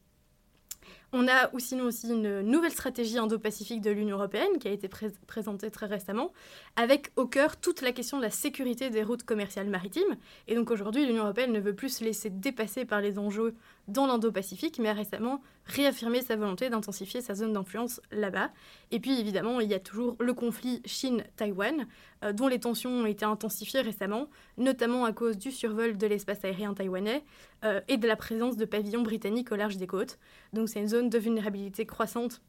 On 1.13 1.27
a 1.27 1.53
aussi 1.53 1.75
une 1.75 2.41
nouvelle 2.41 2.71
stratégie 2.71 3.17
indo-pacifique 3.17 3.81
de 3.81 3.91
l'Union 3.91 4.17
européenne 4.17 4.59
qui 4.59 4.67
a 4.67 4.71
été 4.71 4.89
présentée 5.25 5.71
très 5.71 5.85
récemment, 5.85 6.33
avec 6.75 7.11
au 7.15 7.25
cœur 7.25 7.55
toute 7.55 7.81
la 7.81 7.93
question 7.93 8.17
de 8.17 8.23
la 8.23 8.29
sécurité 8.29 8.89
des 8.89 9.03
routes 9.03 9.23
commerciales 9.23 9.69
maritimes. 9.69 10.17
Et 10.47 10.55
donc 10.55 10.69
aujourd'hui, 10.69 11.05
l'Union 11.05 11.23
européenne 11.23 11.53
ne 11.53 11.61
veut 11.61 11.75
plus 11.75 11.97
se 11.97 12.03
laisser 12.03 12.29
dépasser 12.29 12.83
par 12.83 12.99
les 12.99 13.17
enjeux 13.19 13.55
dans 13.87 14.05
l'Indo-Pacifique, 14.05 14.79
mais 14.79 14.89
a 14.89 14.93
récemment 14.93 15.41
réaffirmé 15.65 16.21
sa 16.21 16.35
volonté 16.35 16.69
d'intensifier 16.69 17.21
sa 17.21 17.35
zone 17.35 17.53
d'influence 17.53 18.01
là-bas. 18.11 18.51
Et 18.91 18.99
puis 18.99 19.19
évidemment, 19.19 19.59
il 19.59 19.69
y 19.69 19.73
a 19.73 19.79
toujours 19.79 20.15
le 20.19 20.33
conflit 20.33 20.81
Chine-Taïwan, 20.85 21.87
euh, 22.23 22.33
dont 22.33 22.47
les 22.47 22.59
tensions 22.59 22.91
ont 22.91 23.05
été 23.05 23.25
intensifiées 23.25 23.81
récemment, 23.81 24.29
notamment 24.57 25.05
à 25.05 25.13
cause 25.13 25.37
du 25.37 25.51
survol 25.51 25.97
de 25.97 26.07
l'espace 26.07 26.43
aérien 26.43 26.73
taïwanais 26.73 27.23
euh, 27.63 27.81
et 27.87 27.97
de 27.97 28.07
la 28.07 28.15
présence 28.15 28.57
de 28.57 28.65
pavillons 28.65 29.03
britanniques 29.03 29.51
au 29.51 29.55
large 29.55 29.77
des 29.77 29.87
côtes. 29.87 30.19
Donc 30.53 30.69
c'est 30.69 30.79
une 30.79 30.87
zone 30.87 31.09
de 31.09 31.17
vulnérabilité 31.17 31.85
croissante 31.85 32.41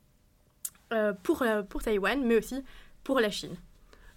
euh, 0.93 1.13
pour, 1.23 1.45
pour 1.69 1.83
Taïwan, 1.83 2.25
mais 2.25 2.37
aussi 2.37 2.63
pour 3.05 3.21
la 3.21 3.31
Chine. 3.31 3.57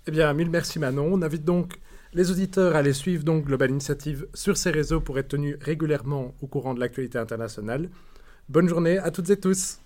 Eh 0.08 0.12
bien, 0.12 0.34
mille 0.34 0.50
merci 0.50 0.80
Manon. 0.80 1.10
On 1.12 1.22
invite 1.22 1.46
donc 1.46 1.80
les 2.14 2.32
auditeurs 2.32 2.76
allaient 2.76 2.94
suivre 2.94 3.24
donc 3.24 3.46
Global 3.46 3.70
Initiative 3.70 4.28
sur 4.34 4.58
ces 4.58 4.72
réseaux 4.72 5.00
pour 5.00 5.18
être 5.18 5.30
tenus 5.30 5.58
régulièrement 5.62 6.36
au 6.42 6.48
courant 6.48 6.74
de 6.74 6.80
l'actualité 6.80 7.18
internationale. 7.18 7.90
Bonne 8.50 8.68
journée 8.68 8.98
à 8.98 9.12
toutes 9.12 9.30
et 9.30 9.40
tous. 9.40 9.80